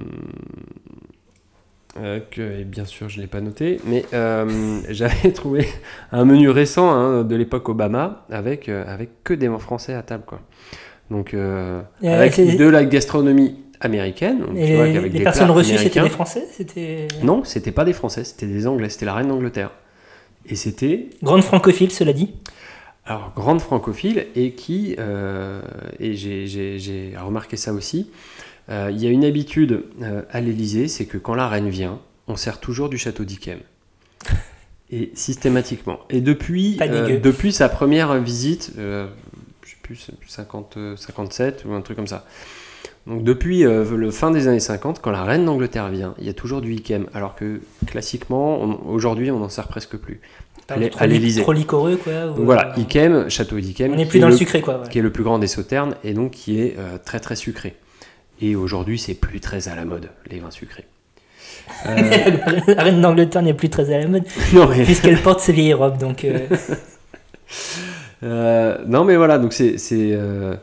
[1.98, 4.06] euh, que, et bien sûr, je l'ai pas noté, mais
[4.90, 5.68] j'avais trouvé
[6.14, 10.24] un menu récent hein, de l'époque Obama avec, avec que des vins français à table.
[10.26, 10.40] Quoi.
[11.14, 14.40] Donc, euh, avec de la gastronomie américaine.
[14.40, 17.44] donc Et tu vois les, qu'avec les des personnes reçues, c'était des Français C'était Non,
[17.44, 19.72] c'était pas des Français, c'était des Anglais, c'était la reine d'Angleterre.
[20.50, 22.32] Et c'était grande francophile, cela dit.
[23.06, 25.62] alors, grande francophile et qui, euh,
[26.00, 28.10] et j'ai- j'ai j'ai remarqué ça aussi,
[28.70, 29.84] Euh, Il y a une habitude
[30.32, 32.00] à l'Elysée, c'est que quand la reine vient,
[32.30, 33.60] on sert toujours du château d'Yquem.
[34.90, 36.00] Et systématiquement.
[36.10, 39.08] Et depuis, euh, depuis sa première visite, euh,
[39.94, 42.26] plus, c'est 50, euh, 57 ou un truc comme ça.
[43.06, 46.30] Donc depuis euh, le fin des années 50, quand la reine d'Angleterre vient, il y
[46.30, 47.08] a toujours du Yquem.
[47.14, 50.22] Alors que classiquement, aujourd'hui, on n'en sert presque plus.
[50.68, 51.42] Pas À l'E- trop à li- l'Élysée.
[51.42, 52.14] Trop liquoreux, quoi.
[52.28, 53.92] ou, Donc voilà, euh, Yquem, château d'Yquem.
[53.92, 54.88] On n'est plus dans le sucré, quoi, ouais.
[54.90, 57.76] Qui est le plus grand des sauternes et donc qui est euh, très très sucré.
[58.42, 60.86] Et aujourd'hui, c'est plus très à la mode, les vins sucrés.
[61.86, 61.94] Euh,
[62.76, 64.24] la reine d'Angleterre n'est plus très à la mode,
[64.54, 65.98] Non, mais- puisqu'elle porte ses vieilles robes.
[65.98, 66.26] Donc,
[68.24, 70.56] euh, non, mais voilà, donc c'est c'est euh,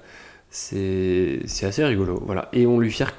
[0.51, 2.49] c'est c'est assez rigolo, voilà.
[2.53, 3.15] Et on lui sert,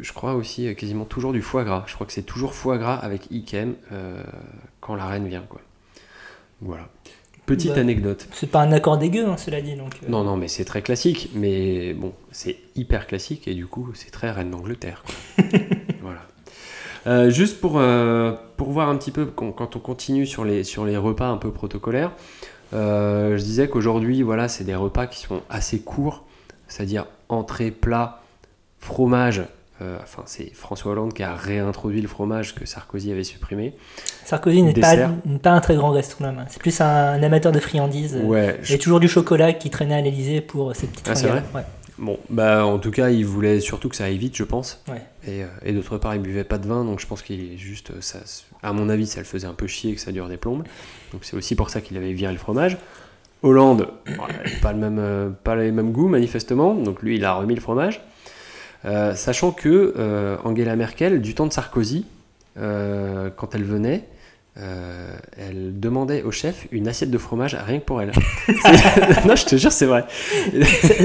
[0.00, 1.84] je crois aussi euh, quasiment toujours du foie gras.
[1.86, 4.22] Je crois que c'est toujours foie gras avec Ikem euh,
[4.80, 5.60] quand la reine vient, quoi.
[6.60, 6.88] Voilà.
[7.46, 8.26] Petite Bah, anecdote.
[8.32, 9.76] c'est pas un accord dégueu, hein, cela dit.
[9.76, 13.90] Donc, Non, non, mais c'est très classique, mais bon, c'est hyper classique et du coup,
[13.94, 15.04] c'est très reine d'Angleterre.
[16.02, 16.22] voilà.
[17.06, 20.64] Euh, juste pour, euh, pour voir un petit peu, quand, quand on continue sur les,
[20.64, 22.10] sur les repas un peu protocolaires,
[22.72, 26.24] je disais qu'aujourd'hui, voilà, c'est des repas qui sont assez courts,
[26.68, 28.20] c'est-à-dire entrée, plat,
[28.78, 29.42] fromage.
[29.82, 33.74] euh, enfin, c'est François Hollande qui a réintroduit le fromage que Sarkozy avait supprimé.
[34.24, 34.94] Sarkozy n'est pas,
[35.44, 36.44] un très grand gastronome.
[36.48, 38.18] C'est plus un, un amateur de friandises.
[38.22, 41.14] Ouais, Il y a toujours du chocolat qui traînait à l'Elysée pour ses petites Ah,
[41.14, 41.42] c'est vrai?
[41.54, 41.62] Ouais.
[41.98, 44.82] Bon, bah en tout cas, il voulait surtout que ça aille vite, je pense.
[44.88, 45.02] Ouais.
[45.26, 47.56] Et, euh, et d'autre part, il buvait pas de vin, donc je pense qu'il est
[47.56, 47.90] juste.
[47.90, 48.18] euh, Ça,
[48.62, 50.64] à mon avis, ça le faisait un peu chier que ça dure des plombes.
[51.12, 52.76] Donc c'est aussi pour ça qu'il avait viré le fromage.
[53.42, 53.88] Hollande,
[54.60, 56.74] pas, le même, euh, pas les mêmes goûts, manifestement.
[56.74, 58.02] Donc lui, il a remis le fromage.
[58.84, 62.04] Euh, sachant que euh, Angela Merkel, du temps de Sarkozy,
[62.58, 64.04] euh, quand elle venait,
[64.58, 68.12] euh, elle demandait au chef une assiette de fromage rien que pour elle.
[69.26, 70.04] Non, je te jure, c'est vrai.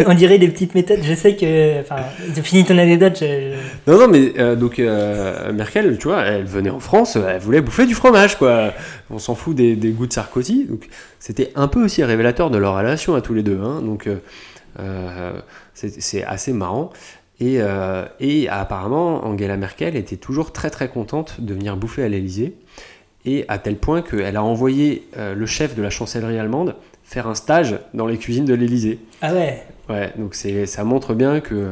[0.07, 0.99] On dirait des petites méthodes.
[1.03, 1.81] Je sais que.
[1.81, 1.97] Enfin,
[2.33, 3.17] tu finis ton anecdote.
[3.19, 3.55] je-
[3.91, 7.61] Non, non, mais euh, donc euh, Merkel, tu vois, elle venait en France, elle voulait
[7.61, 8.71] bouffer du fromage, quoi.
[9.09, 10.65] On s'en fout des, des goûts de Sarkozy.
[10.69, 10.87] Donc
[11.19, 13.59] c'était un peu aussi révélateur de leur relation à tous les deux.
[13.61, 14.07] Hein, donc
[15.73, 16.91] c'est assez marrant.
[17.39, 17.59] Et,
[18.19, 22.53] et apparemment, Angela Merkel était toujours très très contente de venir bouffer à l'Elysée.
[23.25, 27.27] Et à tel point qu'elle a envoyé euh, le chef de la chancellerie allemande faire
[27.27, 28.99] un stage dans les cuisines de l'Elysée.
[29.21, 29.63] Ah ouais.
[29.89, 31.71] Ouais, donc c'est, ça montre bien que,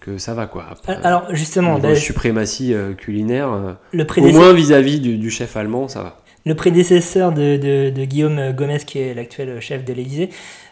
[0.00, 0.66] que ça va quoi.
[0.70, 5.30] Après, Alors, justement, bah, suprématie euh, culinaire, euh, Le au prédécesseur- moins vis-à-vis du, du
[5.30, 6.20] chef allemand, ça va.
[6.44, 10.28] Le prédécesseur de, de- de Guillaume Gomez, qui est l'actuel chef de l'Élysée,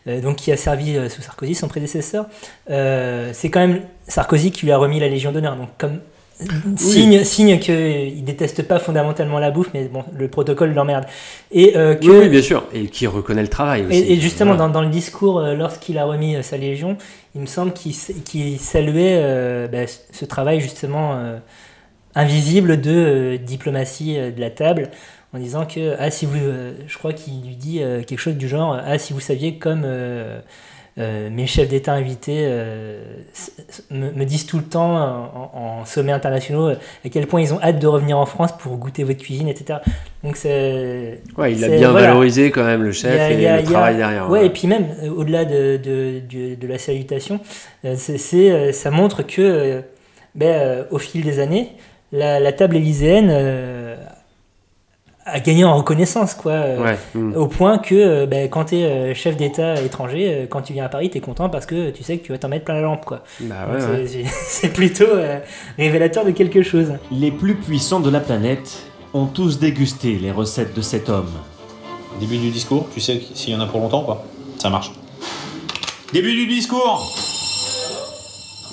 [0.07, 2.27] euh, donc qui a servi sous Sarkozy, son prédécesseur,
[2.69, 5.57] c'est quand même Sarkozy qui lui a remis la Légion d'honneur.
[5.57, 5.99] Donc, comme
[6.77, 11.05] signe, signe qu'il déteste pas fondamentalement la bouffe, mais bon, le protocole l'emmerde.
[11.53, 13.97] Et euh, que Oui, oui, bien sûr, et qui reconnaît le travail aussi.
[13.97, 14.67] et, et justement, Voilà.
[14.69, 16.97] dans, dans le discours, euh, lorsqu'il a remis euh, sa Légion,
[17.35, 21.39] il me semble qu'il saluait euh, bah, ce- travail justement euh,
[22.15, 24.91] invisible de diplomatie de la table,
[25.33, 26.37] en disant que, ah, si vous,
[26.87, 29.85] je crois qu'il lui dit quelque chose du genre, ah, si vous saviez comme
[30.99, 33.03] euh, mes chefs d'État invités euh,
[33.91, 37.79] me, me disent tout le temps en, sommets internationaux à quel point ils ont hâte
[37.81, 39.81] de revenir en France pour goûter votre cuisine, etc.
[40.23, 41.21] Donc c'est.
[41.37, 42.07] Ouais, il a bien voilà.
[42.09, 44.31] valorisé quand même le chef a- et a- le a- travail derrière.
[44.31, 44.47] Ouais, ouais.
[44.47, 47.41] et puis même euh, au-delà de, de, de- de la salutation,
[47.97, 49.83] c'est, ça montre que
[50.35, 51.73] ben, au fil des années,
[52.13, 53.29] la, la table élyséenne
[55.27, 56.53] euh, a gagné en reconnaissance, quoi.
[56.53, 57.37] euh, Ouais, mm.
[57.37, 60.85] Au point que euh, ben, quand tu es chef d'État étranger, euh, quand tu viens
[60.85, 62.75] à Paris, tu es content parce que tu sais que tu vas t'en mettre plein
[62.75, 63.23] la lampe, quoi.
[63.41, 64.07] Bah ouais, c'est, ouais.
[64.07, 65.39] c'est- c'est plutôt euh,
[65.79, 66.93] révélateur de quelque chose.
[67.11, 71.31] Les plus puissants de la planète ont tous dégusté les recettes de cet homme.
[72.21, 74.25] Début du discours, tu sais s'il y en a pour longtemps pas?
[74.59, 74.93] Ça marche.
[76.13, 77.05] Début du discours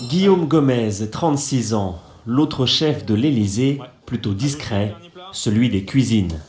[0.09, 4.93] Guillaume Gomez, 36 ans, l'autre chef de l'Élysée, plutôt discret,
[5.31, 6.39] celui des cuisines.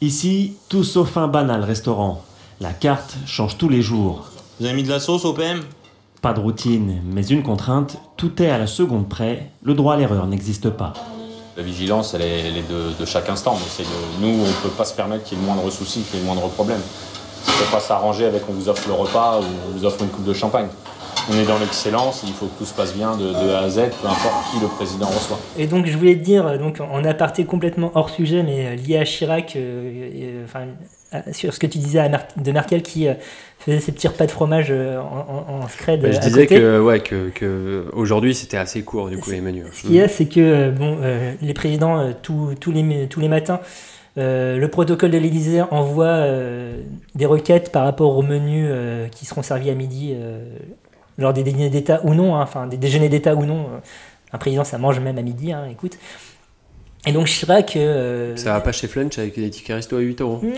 [0.00, 2.22] Ici, tout sauf un banal restaurant.
[2.60, 4.26] La carte change tous les jours.
[4.60, 5.62] Vous avez mis de la sauce au PM
[6.22, 9.96] Pas de routine, mais une contrainte, tout est à la seconde près, le droit à
[9.96, 10.92] l'erreur n'existe pas.
[11.56, 13.54] La vigilance, elle est, elle est de, de chaque instant.
[13.54, 16.16] De- nous, on ne peut pas se permettre qu'il y ait le moindre souci, qu'il
[16.16, 16.80] y ait le moindre problème.
[17.48, 20.02] On ne peut pas s'arranger avec on vous offre le repas ou on vous offre
[20.02, 20.66] une coupe de champagne.
[21.28, 23.68] On est dans l'excellence, il faut que tout se passe bien de, de A à
[23.68, 25.38] Z, peu importe qui le président reçoit.
[25.58, 28.98] Et donc je voulais te dire, donc en aparté complètement hors sujet, mais euh, lié
[28.98, 30.66] à Chirac, euh, euh, enfin,
[31.10, 33.14] à- sur ce que tu disais à Mer- de Merkel qui euh,
[33.58, 36.00] faisait ses petits repas de fromage euh, en, en, en scred.
[36.00, 36.60] Bah, je à disais côté.
[36.60, 39.64] que, ouais, que, que aujourd'hui c'était assez court du coup les menus.
[39.72, 43.28] Ce qu'il y a, c'est que bon, euh, les présidents, tous- tous, les, tous les
[43.28, 43.58] matins,
[44.18, 46.80] euh, le protocole de l'Élysée envoie euh,
[47.16, 50.14] des requêtes par rapport aux menus euh, qui seront servis à midi,
[51.18, 53.60] lors des dîners d'État ou non, hein, enfin des déjeuners d'État ou non.
[53.74, 53.78] euh,
[54.32, 55.98] un président, ça mange même à midi, hein, écoute.
[57.06, 57.76] Et donc Chirac.
[57.76, 60.40] euh, Ça va pas chez Flunch avec les tickets resto à 8 euros.
[60.42, 60.48] euh,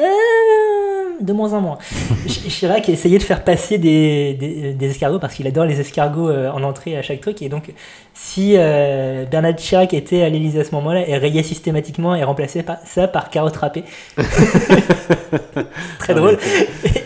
[1.21, 1.79] de moins en moins.
[2.27, 5.81] Ch- Chirac a essayé de faire passer des, des, des escargots parce qu'il adore les
[5.81, 7.43] escargots euh, en entrée à chaque truc.
[7.43, 7.73] Et donc,
[8.15, 12.63] si euh, Bernard Chirac était à l'Élysée à ce moment-là, elle rayait systématiquement et remplaçait
[12.63, 13.85] par- ça par carottes râpées.
[15.99, 16.39] Très Ah, drôle.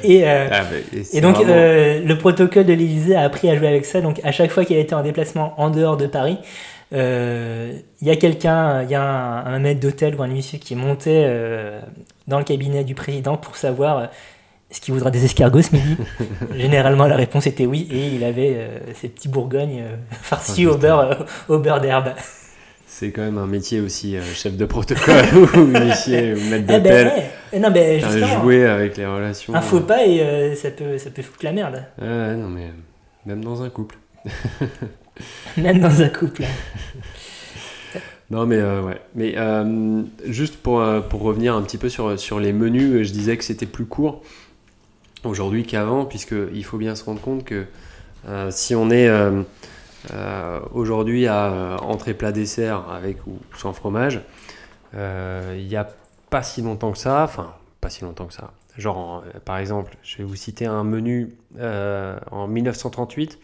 [0.05, 0.63] Et, euh, Ah,
[0.95, 3.85] et c'est et donc, vraiment- euh, le protocole de l'Élysée a appris à jouer avec
[3.85, 4.01] ça.
[4.01, 6.39] Donc, à chaque fois qu'il était en déplacement en dehors de Paris,
[6.95, 10.59] euh, il y a quelqu'un, il y a un, un maître d'hôtel ou un huissier
[10.59, 11.81] qui montait euh,
[12.29, 14.07] dans le cabinet du président pour savoir euh,
[14.73, 15.99] est-ce qu'il voudra des escargots ce midi.
[16.57, 20.79] Généralement, la réponse était oui, et il avait euh, ces petits bourgognes euh, farcis au
[20.79, 21.15] beurre, euh,
[21.55, 22.15] au beurre d'herbe.
[22.87, 26.03] C'est quand même un métier aussi, euh, chef de protocole ou ou maître
[26.71, 27.59] Eh ben, ouais.
[27.61, 28.01] Non, ben,
[28.41, 29.55] joué avec les relations.
[29.55, 31.85] Un faux pas et ça, peut, ça peut foutre la merde.
[32.01, 32.71] Non mais
[33.27, 33.97] même dans un couple.
[35.59, 36.45] Même dans un couple.
[38.33, 38.99] Non mais euh, ouais.
[39.15, 43.13] Mais euh, juste pour, euh, pour revenir un petit peu sur, sur les menus, je
[43.13, 44.23] disais que c'était plus court
[45.23, 47.67] aujourd'hui qu'avant, puisqu'il faut bien se rendre compte que
[48.51, 49.11] si on est
[50.73, 54.21] aujourd'hui à entrée plat dessert avec ou sans fromage,
[54.95, 55.89] il n'y a
[56.31, 58.53] pas si longtemps que ça, enfin pas si longtemps que ça.
[58.79, 63.39] Genre par exemple, je vais vous citer un menu en 1938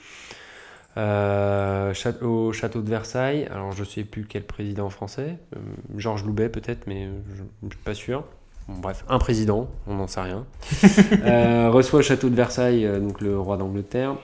[0.98, 1.92] euh,
[2.22, 3.46] au château de Versailles.
[3.52, 5.60] Alors je sais plus quel président français, euh,
[5.96, 8.24] Georges Loubet peut-être, mais je ne suis pas sûr.
[8.68, 10.44] Bon, bref, un président, on n'en sait rien.
[11.24, 14.16] Euh, reçoit au château de Versailles donc le roi d'Angleterre.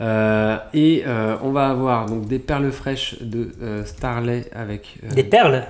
[0.00, 3.52] Et on va avoir donc des perles fraîches de
[3.86, 5.64] Starley avec Des perles?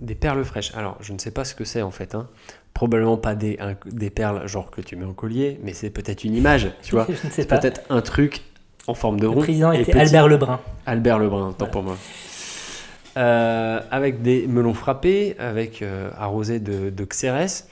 [0.00, 0.74] des perles fraîches.
[0.74, 2.14] Alors, je ne sais pas ce que c'est en fait.
[2.14, 2.26] hein.
[2.72, 6.24] Probablement pas des, un- des perles genre que tu mets en collier, mais c'est peut-être
[6.24, 7.06] une image, tu vois.
[7.08, 8.40] Ne C'est peut-être un truc
[8.90, 9.40] en forme de Le rond.
[9.40, 10.00] président et était petit.
[10.00, 10.60] Albert Lebrun.
[10.86, 11.96] Albert Lebrun, tant pour moi.
[13.16, 17.68] Euh, avec des melons frappés, avec euh, arrosé de, de Xérès,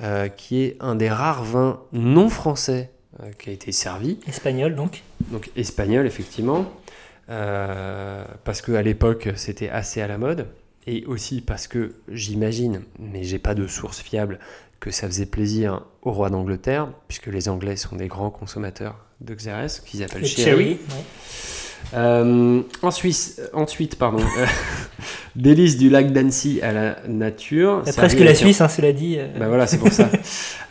[0.00, 2.90] euh, qui est un des rares vins non français
[3.38, 4.18] qui a été servi.
[4.28, 5.02] Espagnol donc.
[5.32, 6.66] Donc espagnol, effectivement.
[7.28, 10.48] Parce qu'à l'époque, c'était assez à la mode.
[10.86, 14.38] Et aussi parce que j'imagine, mais j'ai pas de source fiable,
[14.86, 19.34] que ça faisait plaisir au roi d'Angleterre, puisque les Anglais sont des grands consommateurs de
[19.34, 20.78] Xérès, qu'ils appellent Le cherry.
[21.94, 24.46] Euh, en Suisse, ensuite, pardon, euh,
[25.34, 27.82] délices du lac d'Annecy à la nature.
[27.84, 29.16] C'est servi presque la un- Suisse, hein, cela dit.
[29.18, 29.26] euh.
[29.38, 30.08] Bah voilà, c'est pour ça.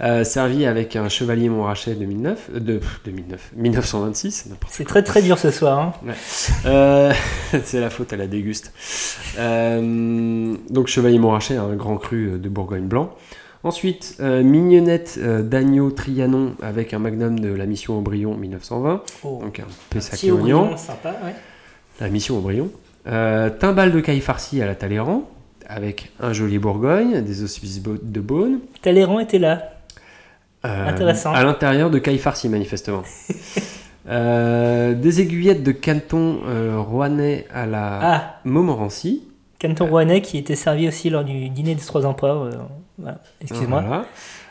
[0.01, 4.47] Euh, servi avec un chevalier Montrachet 2009, euh, de, 2009, 1926.
[4.49, 5.79] n'importe C'est très très dur ce soir.
[5.79, 5.93] hein.
[6.05, 6.13] Ouais.
[6.65, 7.13] Euh,
[7.63, 8.73] c'est la faute à la déguste.
[9.39, 13.15] Euh, donc Chevalier Montrachet, un grand cru de Bourgogne blanc.
[13.65, 19.01] Ensuite, euh, mignonnette euh, d'agneau Trianon avec un magnum de la mission Aubryon 1920.
[19.23, 19.39] Oh.
[19.41, 20.77] Donc un Pessac oignon.
[20.77, 21.33] sympa, ouais.
[21.99, 22.69] La mission Aubryon.
[23.07, 25.23] Euh, timbale de caille farci à la Talleyrand
[25.67, 28.59] avec un joli Bourgogne, des hospices de Beaune.
[28.83, 29.63] Talleyrand était là.
[30.63, 31.33] Euh, Intéressant.
[31.33, 33.01] À l'intérieur de caille farci, manifestement.
[34.07, 36.41] Des aiguillettes de canton
[36.87, 38.39] rouennais à la Ah.
[38.45, 39.23] Montmorency.
[39.59, 42.67] Canton Rouennais qui était servi aussi lors du dîner des trois empereurs.
[42.97, 43.19] Voilà.
[43.41, 43.81] Excuse-moi.
[43.81, 44.05] Voilà.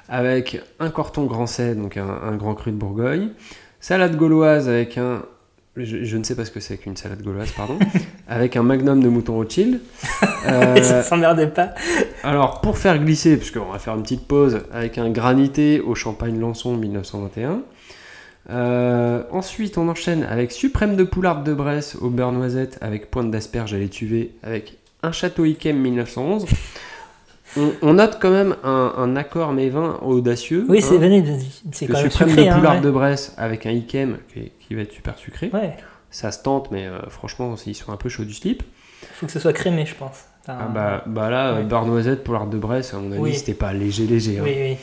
[0.08, 3.28] Avec un corton grand C, donc un, un grand cru de Bourgogne.
[3.80, 5.22] Salade gauloise avec un.
[5.76, 7.78] Je, je ne sais pas ce que c'est qu'une salade gauloise, pardon.
[8.28, 9.80] avec un magnum de mouton Rothschild.
[10.46, 11.70] Euh, Ça s'emmerde pas.
[12.22, 16.38] alors, pour faire glisser, puisqu'on va faire une petite pause, avec un granité au champagne
[16.38, 17.62] Lançon 1921.
[18.50, 23.30] Euh, ensuite, on enchaîne avec suprême de poularde de Bresse au beurre noisette avec pointe
[23.30, 26.44] d'asperge à l'étuvée avec un château Yquem 1911.
[27.56, 30.64] On, on note quand même un, un accord mévin audacieux.
[30.68, 31.38] Oui, c'est hein,
[31.72, 32.44] c'est quand même sucré.
[32.44, 32.84] de hein, poularde ouais.
[32.84, 35.50] de Bresse avec un Yquem qui, qui va être super sucré.
[35.52, 35.76] Ouais.
[36.10, 38.62] Ça se tente, mais euh, franchement, ils sont un peu chauds du slip.
[39.14, 40.24] Faut que ce soit crémé, je pense.
[40.46, 43.34] Enfin, Ah bah, bah là, beurre noisette, poularde de Bresse, à mon avis, Oui.
[43.34, 44.38] c'était pas léger, léger.
[44.38, 44.42] hein.
[44.44, 44.76] Oui, oui.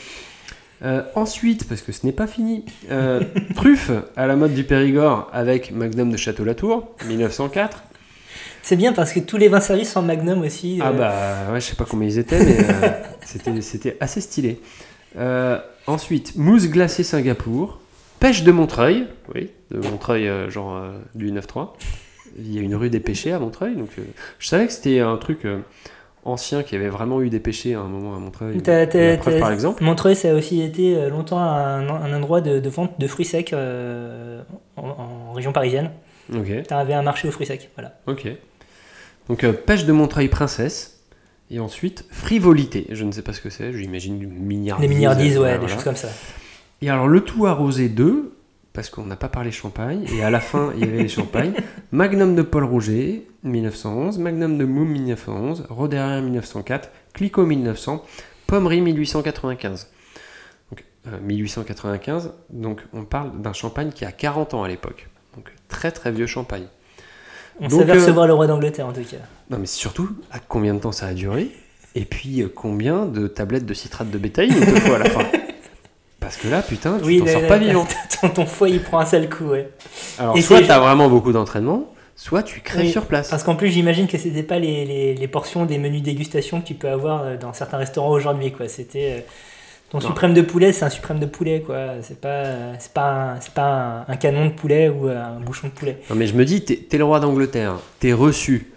[0.83, 3.21] Euh, ensuite, parce que ce n'est pas fini, euh,
[3.55, 7.83] truffe à la mode du Périgord avec Magnum de Château-Latour, 1904.
[8.63, 10.79] C'est bien parce que tous les vins servis sont Magnum aussi.
[10.81, 12.89] Ah euh, bah ouais, je sais pas combien ils étaient, mais euh,
[13.61, 14.59] c'était, assez stylé.
[15.17, 17.79] Euh, ensuite, mousse glacée Singapour,
[18.19, 20.79] pêche de Montreuil, oui, de Montreuil, euh, genre
[21.15, 21.69] du 9-3.
[22.37, 23.89] Il y a une rue des pêchés à Montreuil, donc
[24.39, 25.45] je savais que c'était un truc
[26.23, 28.61] ancien qui avait vraiment eu des pêchés à un moment à Montreuil.
[28.61, 29.83] T'as- t'as- La preuve, t'as- par exemple.
[29.83, 33.51] Montreuil, ça a aussi été longtemps un, un endroit de, de vente de fruits secs
[33.53, 34.41] euh,
[34.77, 35.89] en, en région parisienne.
[36.33, 36.63] Ok.
[36.67, 37.95] T'avais un marché aux fruits secs, voilà.
[38.07, 38.27] Ok.
[39.31, 40.97] Donc euh, pêche de Montreuil princesse.
[41.49, 42.87] Et ensuite frivolité.
[42.91, 43.71] Je ne sais pas ce que c'est.
[43.71, 44.89] J'imagine du milliardise.
[44.89, 45.73] Des milliardises, ouais, voilà, des voilà.
[45.73, 46.09] choses comme ça.
[46.81, 48.33] Et alors le tout arrosé de
[48.73, 51.53] parce qu'on n'a pas parlé champagne, et à la fin, il y avait les champagnes.
[51.91, 58.05] Magnum de Paul Rouget, 1911, Magnum de Moum, 1911, Roderer, 1904, Clicquot, 1900,
[58.47, 59.89] Pommery, 1895.
[60.71, 65.09] Donc, euh, 1895, donc on parle d'un champagne qui a 40 ans à l'époque.
[65.35, 66.67] Donc, très très vieux champagne.
[67.59, 69.17] On Donc, savait euh, recevoir le roi d'Angleterre en tout cas.
[69.49, 71.49] Non, mais surtout, à combien de temps ça a duré
[71.95, 75.09] Et puis, euh, combien de tablettes de citrate de bétail il te faut à la
[75.09, 75.25] fin
[76.19, 77.87] Parce que là, putain, tu t'en là, sors là, pas là, vivant.
[78.21, 79.69] Ton, ton foie il prend un sale coup, ouais.
[80.19, 83.29] Alors, Et soit c'est- t'as vraiment beaucoup d'entraînement, soit tu crèves Oui, sur place.
[83.29, 86.67] Parce qu'en plus, j'imagine que c'était pas les, les- les portions des menus dégustation que
[86.67, 88.67] tu peux avoir euh, dans certains restaurants aujourd'hui, quoi.
[88.67, 89.21] C'était euh,
[89.91, 90.07] ton Non.
[90.07, 91.77] suprême de poulet, c'est un suprême de poulet, quoi.
[92.01, 92.45] C'est pas,
[92.79, 95.99] c'est pas, un, pas un, un canon de poulet ou euh, un bouchon de poulet.
[96.09, 98.71] Non, mais je me dis, t'es le roi d'Angleterre, t'es reçu.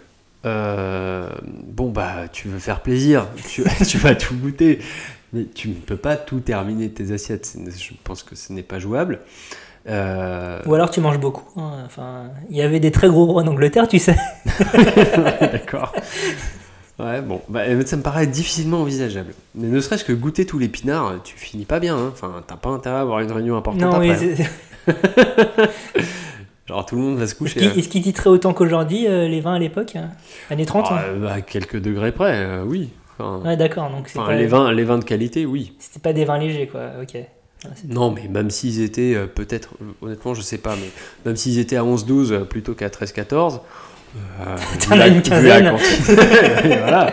[0.45, 1.27] Euh,
[1.65, 4.79] bon, bah, tu veux faire plaisir, tu, tu vas tout goûter,
[5.33, 7.55] mais tu ne peux pas tout terminer tes assiettes.
[7.65, 9.21] Je pense que ce n'est pas jouable.
[9.87, 11.45] Euh, Ou alors tu manges beaucoup.
[11.59, 11.83] hein.
[11.85, 14.15] Enfin, il y avait des très gros rois d'Angleterre, tu sais.
[15.41, 15.93] D'accord.
[16.97, 19.33] Ouais, bon, bah, ça me paraît difficilement envisageable.
[19.53, 21.97] Mais ne serait-ce que goûter tous les pinards, tu finis pas bien.
[21.97, 22.09] hein.
[22.13, 24.17] Enfin, t'as pas intérêt à avoir une réunion importante Non, après.
[24.17, 24.43] oui,
[24.87, 24.93] hein.
[26.67, 27.59] Genre, tout le monde va se Est-ce coucher.
[27.59, 27.73] qu'il hein.
[27.77, 30.09] est-ce qu'il titrait autant qu'aujourd'hui euh, les vins à l'époque hein
[30.49, 32.89] Années 30 Ah, hein euh, bah, à quelques degrés près, euh, oui.
[33.19, 35.73] Enfin, Ouais, d'accord, donc enfin, pas- les, vins, les vins de qualité, oui.
[35.79, 36.81] C'était pas des vins légers, quoi.
[37.01, 37.17] Ok.
[37.87, 40.89] Non, mais même s'ils étaient euh, peut-être, euh, honnêtement, je sais pas, mais
[41.25, 43.59] même s'ils étaient à 11-12 euh, plutôt qu'à 13-14,
[44.15, 44.55] euh,
[44.87, 45.71] T'en as une quinzaine.
[46.79, 47.11] voilà.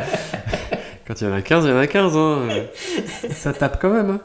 [1.06, 2.16] Quand il y en a 15, il y en a 15.
[2.16, 2.38] hein.
[3.30, 4.10] Ça tape quand même.
[4.10, 4.20] hein.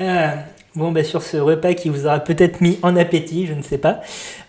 [0.00, 0.34] Ah,
[0.76, 3.78] bon, bah, sur ce repas qui vous aura peut-être mis en appétit, je ne sais
[3.78, 4.00] pas.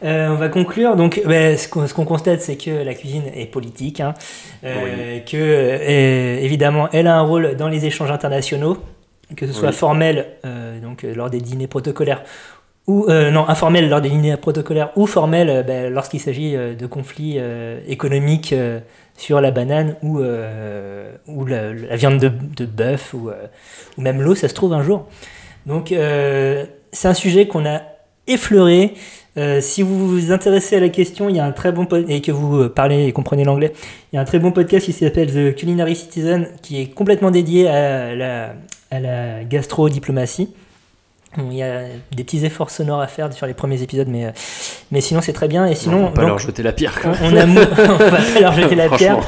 [0.04, 0.96] Euh, on va conclure.
[0.96, 4.14] Donc, bah, ce qu'on ce constate, c'est que la cuisine est politique, hein,
[4.64, 8.78] euh, que euh, évidemment, elle a un rôle dans les échanges internationaux,
[9.36, 9.76] que ce soit Oui.
[9.76, 12.22] formel, euh, donc euh, lors des dîners protocolaires.
[12.90, 16.74] Ou, euh, non, informel lors des dîners protocolaires ou formel euh, bah, lorsqu'il s'agit euh,
[16.74, 17.38] de conflits
[17.88, 18.56] économiques
[19.16, 23.30] sur la banane ou, la, viande de, bœuf ou,
[24.00, 25.06] même l'eau, ça se trouve un jour.
[25.68, 27.82] Donc c'est un sujet qu'on a
[28.26, 28.96] effleuré.
[29.60, 32.32] Si vous vous intéressez à la question, il y a un très bon et que
[32.32, 33.72] vous parlez et comprenez l'anglais,
[34.12, 37.30] il y a un très bon podcast qui s'appelle The Culinary Citizen qui est complètement
[37.30, 38.54] dédié à la,
[38.90, 40.50] à la gastro-diplomatie.
[41.38, 44.32] Il y a des petits efforts sonores à faire sur les premiers épisodes, mais, euh,
[44.92, 45.68] mais sinon c'est très bien.
[45.68, 47.00] Et sinon, on va pas donc, leur jeter la pierre.
[47.06, 47.46] on, on a
[47.90, 49.20] on va pas leur jeter la pierre.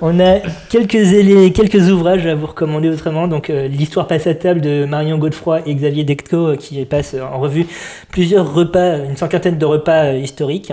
[0.00, 0.38] On a
[0.68, 3.26] quelques, quelques ouvrages à vous recommander autrement.
[3.26, 7.14] Donc, euh, l'histoire passe à table de Marion Godefroy et Xavier Decto euh, qui passe
[7.14, 7.66] euh, en revue
[8.10, 10.72] plusieurs repas, une cinquantaine de repas euh, historiques.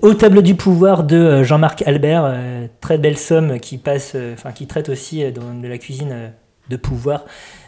[0.00, 2.34] Au tableau du pouvoir de Jean-Marc Albert,
[2.80, 6.32] très belle somme qui passe, enfin qui traite aussi de la cuisine
[6.70, 7.26] de pouvoir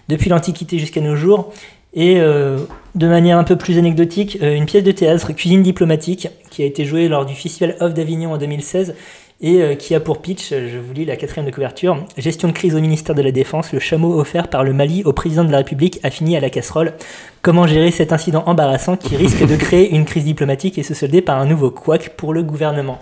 [0.08, 1.52] depuis l'Antiquité jusqu'à nos jours.
[1.96, 2.58] Et euh,
[2.94, 6.66] de manière un peu plus anecdotique, euh, une pièce de théâtre, Cuisine diplomatique, qui a
[6.66, 8.94] été jouée lors du Festival Off d'Avignon en 2016
[9.40, 12.52] et euh, qui a pour pitch, je vous lis la quatrième de couverture, gestion de
[12.52, 15.50] crise au ministère de la Défense, le chameau offert par le Mali au président de
[15.50, 16.92] la République a fini à la casserole.
[17.40, 21.22] Comment gérer cet incident embarrassant qui risque de créer une crise diplomatique et se solder
[21.22, 22.98] par un nouveau couac pour le gouvernement?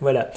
[0.00, 0.30] Voilà.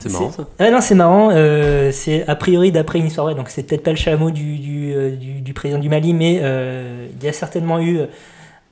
[0.00, 0.44] C'est marrant, ça.
[0.58, 1.30] Ah non, c'est marrant.
[1.32, 4.58] euh, c'est a priori d'après une histoire vraie, donc c'est peut-être pas le chameau du,
[4.58, 8.00] du, euh, du- du président du Mali, mais euh, il y a certainement eu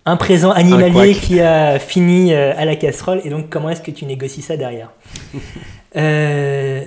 [0.06, 3.20] un présent animalier qui a fini à la casserole.
[3.24, 4.90] Et donc, comment est-ce que tu négocies ça derrière?
[5.96, 6.82] Euh,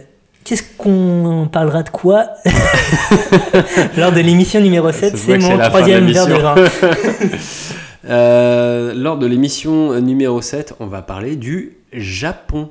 [0.45, 2.27] Qu'est-ce qu'on parlera de quoi
[3.97, 6.55] lors de l'émission numéro 7 Ça se voit C'est mon troisième verre de vin.
[8.09, 12.69] Euh, lors de l'émission numéro 7, on va parler du Japon.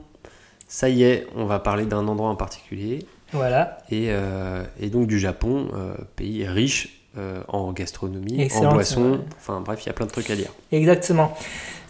[0.73, 3.07] Ça y est, on va parler d'un endroit en particulier.
[3.33, 3.77] Voilà.
[3.91, 9.20] Et, euh, et donc du Japon, euh, pays riche euh, en gastronomie, Excellent, en boisson.
[9.38, 10.48] Enfin bref, il y a plein de trucs à dire.
[10.72, 11.36] Exactement.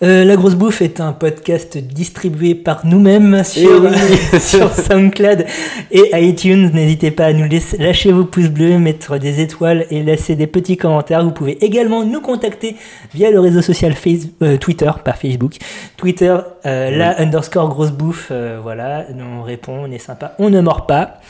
[0.03, 4.41] Euh, la grosse bouffe est un podcast distribué par nous-mêmes sur, oui.
[4.41, 5.47] sur SoundCloud
[5.93, 6.73] et iTunes.
[6.75, 10.49] N'hésitez pas à nous laisser, lâcher vos pouces bleus, mettre des étoiles et laisser des
[10.49, 11.23] petits commentaires.
[11.23, 12.75] Vous pouvez également nous contacter
[13.15, 13.95] via le réseau social
[14.43, 15.55] euh, Twitter, pas Facebook.
[15.97, 18.33] Twitter, la underscore grosse bouffe.
[18.61, 21.21] voilà, on répond, on est sympa, on ne mord pas.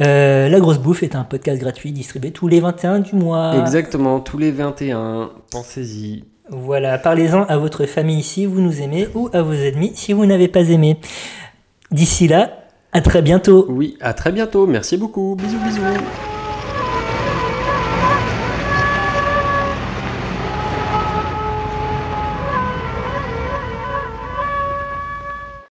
[0.00, 3.54] Euh, la grosse bouffe est un podcast gratuit distribué tous les 21 du mois.
[3.60, 6.24] Exactement, tous les 21, pensez-y.
[6.50, 10.26] Voilà, parlez-en à votre famille si vous nous aimez ou à vos ennemis si vous
[10.26, 10.98] n'avez pas aimé.
[11.90, 13.66] D'ici là, à très bientôt.
[13.68, 16.33] Oui, à très bientôt, merci beaucoup, bisous bisous.